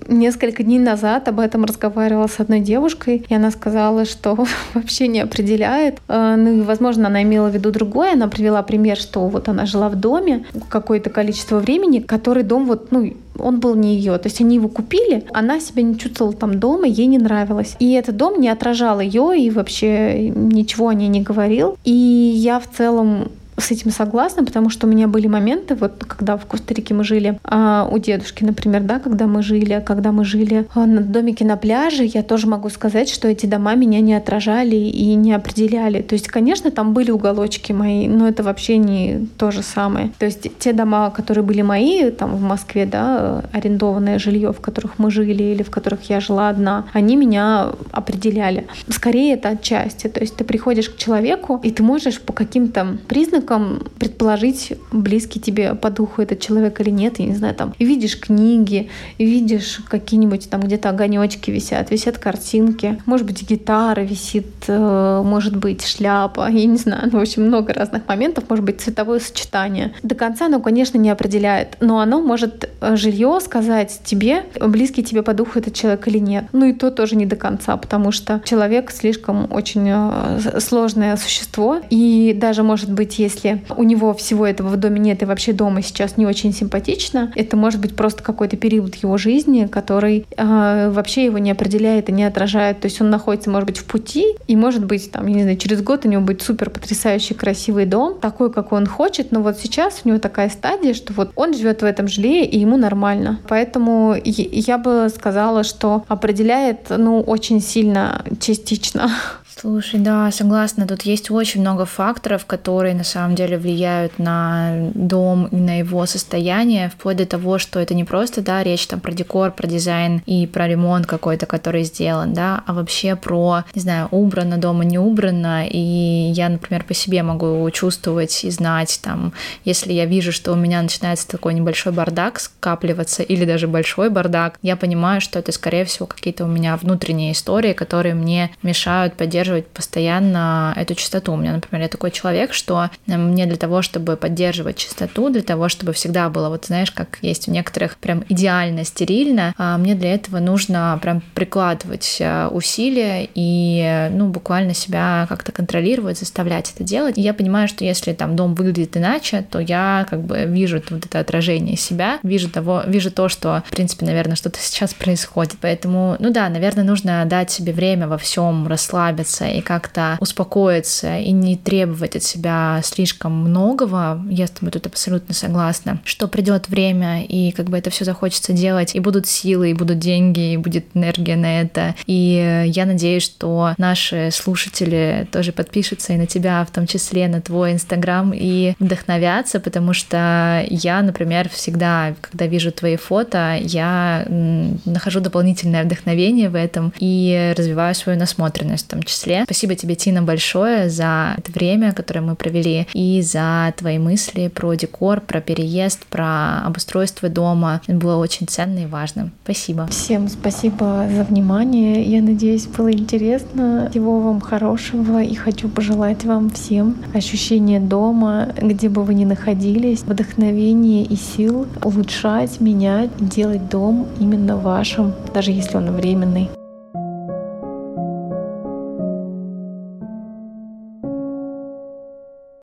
несколько 0.08 0.62
дней 0.62 0.78
назад 0.78 1.28
об 1.28 1.40
этом 1.40 1.64
разговаривала 1.64 2.26
с 2.26 2.40
одной 2.40 2.60
девушкой, 2.60 3.24
и 3.28 3.34
она 3.34 3.50
сказала, 3.50 4.04
что 4.04 4.46
вообще 4.74 5.08
не 5.08 5.20
определяет. 5.20 5.98
Э, 6.08 6.36
ну, 6.36 6.62
возможно, 6.62 7.08
она 7.08 7.22
имела 7.22 7.48
в 7.48 7.54
виду 7.54 7.70
другое. 7.70 8.12
Она 8.12 8.28
привела 8.28 8.62
пример, 8.62 8.96
что 8.96 9.26
вот 9.28 9.48
она 9.48 9.66
жила 9.66 9.88
в 9.88 9.96
доме 9.96 10.44
какое-то 10.68 11.10
количество 11.10 11.58
времени, 11.58 12.00
который 12.00 12.42
дом 12.42 12.66
вот, 12.66 12.90
ну, 12.90 13.12
он 13.38 13.60
был 13.60 13.74
не 13.74 13.96
ее. 13.96 14.16
То 14.18 14.28
есть 14.28 14.40
они 14.40 14.56
его 14.56 14.68
купили, 14.68 15.24
она 15.32 15.60
себя 15.60 15.82
не 15.82 15.98
чувствовала 15.98 16.34
там 16.34 16.58
дома, 16.58 16.86
ей 16.86 17.06
не 17.06 17.18
нравилось. 17.18 17.76
И 17.78 17.92
этот 17.92 18.16
дом 18.16 18.40
не 18.40 18.48
отражал 18.48 19.00
ее 19.00 19.38
и 19.38 19.50
вообще 19.50 20.28
ничего 20.28 20.88
о 20.88 20.94
ней 20.94 21.08
не 21.08 21.22
говорил. 21.22 21.76
И 21.84 21.90
я 21.90 22.60
в 22.60 22.70
целом 22.70 23.28
с 23.56 23.70
этим 23.70 23.90
согласна, 23.90 24.44
потому 24.44 24.70
что 24.70 24.86
у 24.86 24.90
меня 24.90 25.06
были 25.08 25.26
моменты, 25.26 25.74
вот 25.74 26.04
когда 26.04 26.36
в 26.36 26.46
Коста-Рике 26.46 26.94
мы 26.94 27.04
жили, 27.04 27.38
а 27.44 27.88
у 27.90 27.98
дедушки, 27.98 28.44
например, 28.44 28.82
да, 28.82 28.98
когда 28.98 29.26
мы 29.26 29.42
жили, 29.42 29.82
когда 29.84 30.12
мы 30.12 30.24
жили 30.24 30.66
а, 30.74 30.86
на 30.86 31.00
домике 31.00 31.44
на 31.44 31.56
пляже, 31.56 32.04
я 32.04 32.22
тоже 32.22 32.46
могу 32.46 32.68
сказать, 32.68 33.08
что 33.08 33.28
эти 33.28 33.46
дома 33.46 33.74
меня 33.74 34.00
не 34.00 34.14
отражали 34.14 34.76
и 34.76 35.14
не 35.14 35.32
определяли. 35.32 36.02
То 36.02 36.14
есть, 36.14 36.28
конечно, 36.28 36.70
там 36.70 36.92
были 36.92 37.10
уголочки 37.10 37.72
мои, 37.72 38.08
но 38.08 38.28
это 38.28 38.42
вообще 38.42 38.76
не 38.78 39.28
то 39.38 39.50
же 39.50 39.62
самое. 39.62 40.10
То 40.18 40.26
есть 40.26 40.46
те 40.58 40.72
дома, 40.72 41.10
которые 41.10 41.44
были 41.44 41.62
мои, 41.62 42.10
там 42.10 42.36
в 42.36 42.42
Москве, 42.42 42.86
да, 42.86 43.44
арендованное 43.52 44.18
жилье, 44.18 44.52
в 44.52 44.60
которых 44.60 44.98
мы 44.98 45.10
жили 45.10 45.42
или 45.42 45.62
в 45.62 45.70
которых 45.70 46.10
я 46.10 46.20
жила 46.20 46.48
одна, 46.48 46.86
они 46.92 47.16
меня 47.16 47.72
определяли. 47.92 48.66
Скорее 48.88 49.34
это 49.34 49.50
отчасти. 49.50 50.08
То 50.08 50.20
есть 50.20 50.36
ты 50.36 50.44
приходишь 50.44 50.90
к 50.90 50.96
человеку, 50.96 51.60
и 51.62 51.70
ты 51.70 51.82
можешь 51.82 52.20
по 52.20 52.32
каким-то 52.32 52.98
признакам 53.06 53.43
признаком 53.44 53.82
предположить, 53.98 54.72
близкий 54.92 55.40
тебе 55.40 55.74
по 55.74 55.90
духу 55.90 56.22
этот 56.22 56.40
человек 56.40 56.80
или 56.80 56.90
нет. 56.90 57.18
Я 57.18 57.26
не 57.26 57.34
знаю, 57.34 57.54
там 57.54 57.74
видишь 57.78 58.18
книги, 58.18 58.88
видишь 59.18 59.80
какие-нибудь 59.88 60.48
там 60.50 60.60
где-то 60.62 60.90
огонечки 60.90 61.50
висят, 61.50 61.90
висят 61.90 62.18
картинки, 62.18 63.00
может 63.06 63.26
быть, 63.26 63.48
гитара 63.48 64.00
висит, 64.00 64.46
э, 64.68 65.22
может 65.24 65.56
быть, 65.56 65.84
шляпа, 65.84 66.48
я 66.50 66.66
не 66.66 66.76
знаю, 66.76 67.10
ну, 67.12 67.18
в 67.18 67.22
общем, 67.22 67.46
много 67.46 67.72
разных 67.72 68.08
моментов, 68.08 68.44
может 68.48 68.64
быть, 68.64 68.80
цветовое 68.80 69.20
сочетание. 69.20 69.92
До 70.02 70.14
конца 70.14 70.46
оно, 70.46 70.60
конечно, 70.60 70.98
не 70.98 71.10
определяет, 71.10 71.76
но 71.80 72.00
оно 72.00 72.20
может 72.20 72.70
э, 72.80 72.96
жилье 72.96 73.38
сказать 73.42 74.00
тебе, 74.04 74.44
близкий 74.60 75.02
тебе 75.02 75.22
по 75.22 75.34
духу 75.34 75.58
этот 75.58 75.74
человек 75.74 76.08
или 76.08 76.18
нет. 76.18 76.44
Ну 76.52 76.66
и 76.66 76.72
то 76.72 76.90
тоже 76.90 77.16
не 77.16 77.26
до 77.26 77.36
конца, 77.36 77.76
потому 77.76 78.12
что 78.12 78.40
человек 78.44 78.90
слишком 78.90 79.52
очень 79.52 79.88
э, 79.90 80.60
сложное 80.60 81.16
существо, 81.16 81.80
и 81.90 82.34
даже, 82.34 82.62
может 82.62 82.90
быть, 82.90 83.18
если 83.18 83.33
если 83.34 83.62
у 83.76 83.82
него 83.82 84.14
всего 84.14 84.46
этого 84.46 84.68
в 84.68 84.76
доме 84.76 85.00
нет 85.00 85.22
и 85.22 85.26
вообще 85.26 85.52
дома 85.52 85.82
сейчас 85.82 86.16
не 86.16 86.26
очень 86.26 86.52
симпатично, 86.52 87.32
это 87.34 87.56
может 87.56 87.80
быть 87.80 87.96
просто 87.96 88.22
какой-то 88.22 88.56
период 88.56 88.94
его 88.96 89.16
жизни, 89.16 89.66
который 89.66 90.26
э, 90.36 90.90
вообще 90.90 91.24
его 91.24 91.38
не 91.38 91.50
определяет 91.50 92.08
и 92.08 92.12
не 92.12 92.24
отражает. 92.24 92.80
То 92.80 92.86
есть 92.86 93.00
он 93.00 93.10
находится, 93.10 93.50
может 93.50 93.66
быть, 93.66 93.78
в 93.78 93.84
пути, 93.84 94.36
и 94.46 94.56
может 94.56 94.84
быть, 94.84 95.10
там, 95.10 95.26
я 95.26 95.34
не 95.34 95.42
знаю, 95.42 95.56
через 95.56 95.82
год 95.82 96.04
у 96.04 96.08
него 96.08 96.22
будет 96.22 96.42
супер 96.42 96.70
потрясающий 96.70 97.34
красивый 97.34 97.86
дом, 97.86 98.18
такой, 98.20 98.52
как 98.52 98.72
он 98.72 98.86
хочет, 98.86 99.32
но 99.32 99.42
вот 99.42 99.58
сейчас 99.58 100.02
у 100.04 100.08
него 100.08 100.18
такая 100.18 100.48
стадия, 100.48 100.94
что 100.94 101.12
вот 101.12 101.32
он 101.36 101.54
живет 101.54 101.82
в 101.82 101.84
этом 101.84 102.08
жилье, 102.08 102.44
и 102.44 102.58
ему 102.58 102.76
нормально. 102.76 103.40
Поэтому 103.48 104.16
я 104.24 104.78
бы 104.78 105.08
сказала, 105.14 105.64
что 105.64 106.04
определяет, 106.08 106.86
ну, 106.90 107.20
очень 107.20 107.60
сильно 107.60 108.24
частично 108.40 109.10
Слушай, 109.56 110.00
да, 110.00 110.30
согласна. 110.32 110.86
Тут 110.86 111.02
есть 111.02 111.30
очень 111.30 111.60
много 111.60 111.84
факторов, 111.84 112.44
которые 112.44 112.92
на 112.94 113.04
самом 113.04 113.36
деле 113.36 113.56
влияют 113.56 114.18
на 114.18 114.90
дом 114.94 115.46
и 115.46 115.56
на 115.56 115.78
его 115.78 116.04
состояние, 116.06 116.90
вплоть 116.90 117.18
до 117.18 117.26
того, 117.26 117.58
что 117.58 117.78
это 117.78 117.94
не 117.94 118.02
просто, 118.02 118.42
да, 118.42 118.64
речь 118.64 118.86
там 118.88 118.98
про 118.98 119.12
декор, 119.12 119.52
про 119.52 119.68
дизайн 119.68 120.22
и 120.26 120.48
про 120.48 120.66
ремонт 120.66 121.06
какой-то, 121.06 121.46
который 121.46 121.84
сделан, 121.84 122.32
да, 122.34 122.64
а 122.66 122.72
вообще 122.72 123.14
про, 123.14 123.62
не 123.74 123.80
знаю, 123.80 124.08
убрано 124.10 124.58
дома, 124.58 124.84
не 124.84 124.98
убрано. 124.98 125.66
И 125.68 125.78
я, 125.78 126.48
например, 126.48 126.82
по 126.82 126.92
себе 126.92 127.22
могу 127.22 127.70
чувствовать 127.70 128.44
и 128.44 128.50
знать, 128.50 128.98
там, 129.02 129.32
если 129.64 129.92
я 129.92 130.04
вижу, 130.04 130.32
что 130.32 130.52
у 130.52 130.56
меня 130.56 130.82
начинается 130.82 131.28
такой 131.28 131.54
небольшой 131.54 131.92
бардак 131.92 132.40
скапливаться 132.40 133.22
или 133.22 133.44
даже 133.44 133.68
большой 133.68 134.10
бардак, 134.10 134.58
я 134.62 134.74
понимаю, 134.74 135.20
что 135.20 135.38
это, 135.38 135.52
скорее 135.52 135.84
всего, 135.84 136.06
какие-то 136.06 136.44
у 136.44 136.48
меня 136.48 136.76
внутренние 136.76 137.32
истории, 137.32 137.72
которые 137.72 138.14
мне 138.16 138.50
мешают 138.62 139.14
поддерживать 139.14 139.43
поддерживать 139.44 139.66
постоянно 139.66 140.72
эту 140.76 140.94
чистоту. 140.94 141.32
У 141.32 141.36
меня, 141.36 141.52
например, 141.52 141.82
я 141.82 141.88
такой 141.88 142.10
человек, 142.10 142.54
что 142.54 142.88
э, 143.06 143.16
мне 143.16 143.46
для 143.46 143.56
того, 143.56 143.82
чтобы 143.82 144.16
поддерживать 144.16 144.76
чистоту, 144.76 145.28
для 145.28 145.42
того, 145.42 145.68
чтобы 145.68 145.92
всегда 145.92 146.30
было, 146.30 146.48
вот 146.48 146.66
знаешь, 146.66 146.90
как 146.90 147.18
есть 147.20 147.48
у 147.48 147.50
некоторых 147.50 147.98
прям 147.98 148.24
идеально 148.28 148.84
стерильно, 148.84 149.54
а 149.58 149.76
мне 149.76 149.94
для 149.94 150.14
этого 150.14 150.38
нужно 150.38 150.98
прям 151.02 151.22
прикладывать 151.34 152.16
э, 152.20 152.48
усилия 152.48 153.28
и, 153.34 154.08
ну, 154.12 154.28
буквально 154.28 154.72
себя 154.72 155.26
как-то 155.28 155.52
контролировать, 155.52 156.18
заставлять 156.18 156.72
это 156.74 156.84
делать. 156.84 157.18
И 157.18 157.20
я 157.20 157.34
понимаю, 157.34 157.68
что 157.68 157.84
если 157.84 158.14
там 158.14 158.36
дом 158.36 158.54
выглядит 158.54 158.96
иначе, 158.96 159.44
то 159.50 159.58
я 159.58 160.06
как 160.08 160.22
бы 160.22 160.44
вижу 160.46 160.82
вот 160.88 161.04
это 161.04 161.20
отражение 161.20 161.76
себя, 161.76 162.18
вижу 162.22 162.48
того, 162.48 162.82
вижу 162.86 163.10
то, 163.10 163.28
что, 163.28 163.62
в 163.66 163.70
принципе, 163.70 164.06
наверное, 164.06 164.36
что-то 164.36 164.58
сейчас 164.62 164.94
происходит. 164.94 165.56
Поэтому, 165.60 166.16
ну 166.18 166.32
да, 166.32 166.48
наверное, 166.48 166.84
нужно 166.84 167.24
дать 167.26 167.50
себе 167.50 167.74
время 167.74 168.08
во 168.08 168.16
всем 168.16 168.66
расслабиться 168.66 169.33
и 169.42 169.60
как-то 169.60 170.16
успокоиться 170.20 171.18
и 171.18 171.30
не 171.32 171.56
требовать 171.56 172.16
от 172.16 172.22
себя 172.22 172.80
слишком 172.84 173.32
многого. 173.32 174.22
Я 174.30 174.46
с 174.46 174.50
тобой 174.50 174.70
тут 174.70 174.86
абсолютно 174.86 175.34
согласна, 175.34 176.00
что 176.04 176.28
придет 176.28 176.68
время 176.68 177.24
и 177.24 177.52
как 177.52 177.66
бы 177.66 177.78
это 177.78 177.90
все 177.90 178.04
захочется 178.04 178.52
делать, 178.52 178.94
и 178.94 179.00
будут 179.00 179.26
силы, 179.26 179.70
и 179.70 179.74
будут 179.74 179.98
деньги, 179.98 180.52
и 180.52 180.56
будет 180.56 180.86
энергия 180.94 181.36
на 181.36 181.60
это. 181.60 181.94
И 182.06 182.64
я 182.66 182.86
надеюсь, 182.86 183.22
что 183.22 183.74
наши 183.78 184.30
слушатели 184.32 185.26
тоже 185.32 185.52
подпишутся 185.52 186.12
и 186.12 186.16
на 186.16 186.26
тебя, 186.26 186.64
в 186.64 186.70
том 186.70 186.86
числе 186.86 187.28
на 187.28 187.40
твой 187.40 187.72
инстаграм, 187.72 188.32
и 188.34 188.74
вдохновятся, 188.78 189.60
потому 189.60 189.92
что 189.92 190.64
я, 190.68 191.02
например, 191.02 191.48
всегда, 191.48 192.14
когда 192.20 192.46
вижу 192.46 192.72
твои 192.72 192.96
фото, 192.96 193.56
я 193.60 194.26
нахожу 194.28 195.20
дополнительное 195.20 195.84
вдохновение 195.84 196.48
в 196.48 196.54
этом 196.54 196.92
и 196.98 197.54
развиваю 197.56 197.94
свою 197.94 198.18
насмотренность 198.18 198.86
в 198.86 198.90
том 198.90 199.02
числе. 199.02 199.23
Спасибо 199.44 199.74
тебе, 199.74 199.94
Тина, 199.94 200.22
большое 200.22 200.90
за 200.90 201.34
это 201.36 201.50
время, 201.52 201.92
которое 201.92 202.20
мы 202.20 202.34
провели, 202.34 202.86
и 202.92 203.22
за 203.22 203.72
твои 203.76 203.98
мысли 203.98 204.48
про 204.48 204.74
декор, 204.74 205.20
про 205.20 205.40
переезд, 205.40 206.06
про 206.06 206.60
обустройство 206.64 207.28
дома. 207.28 207.80
Это 207.86 207.96
было 207.96 208.16
очень 208.16 208.46
ценно 208.46 208.80
и 208.80 208.86
важно. 208.86 209.30
Спасибо. 209.44 209.86
Всем 209.86 210.28
спасибо 210.28 211.08
за 211.14 211.24
внимание. 211.24 212.02
Я 212.02 212.22
надеюсь, 212.22 212.66
было 212.66 212.92
интересно. 212.92 213.88
Всего 213.90 214.20
вам 214.20 214.40
хорошего 214.40 215.22
и 215.22 215.34
хочу 215.34 215.68
пожелать 215.68 216.24
вам 216.24 216.50
всем 216.50 216.96
ощущения 217.14 217.80
дома, 217.80 218.48
где 218.60 218.88
бы 218.88 219.04
вы 219.04 219.14
ни 219.14 219.24
находились, 219.24 220.00
вдохновения 220.00 221.04
и 221.04 221.16
сил 221.16 221.66
улучшать, 221.82 222.60
менять, 222.60 223.10
делать 223.18 223.68
дом 223.68 224.08
именно 224.20 224.56
вашим, 224.56 225.14
даже 225.32 225.50
если 225.50 225.76
он 225.76 225.90
временный. 225.92 226.48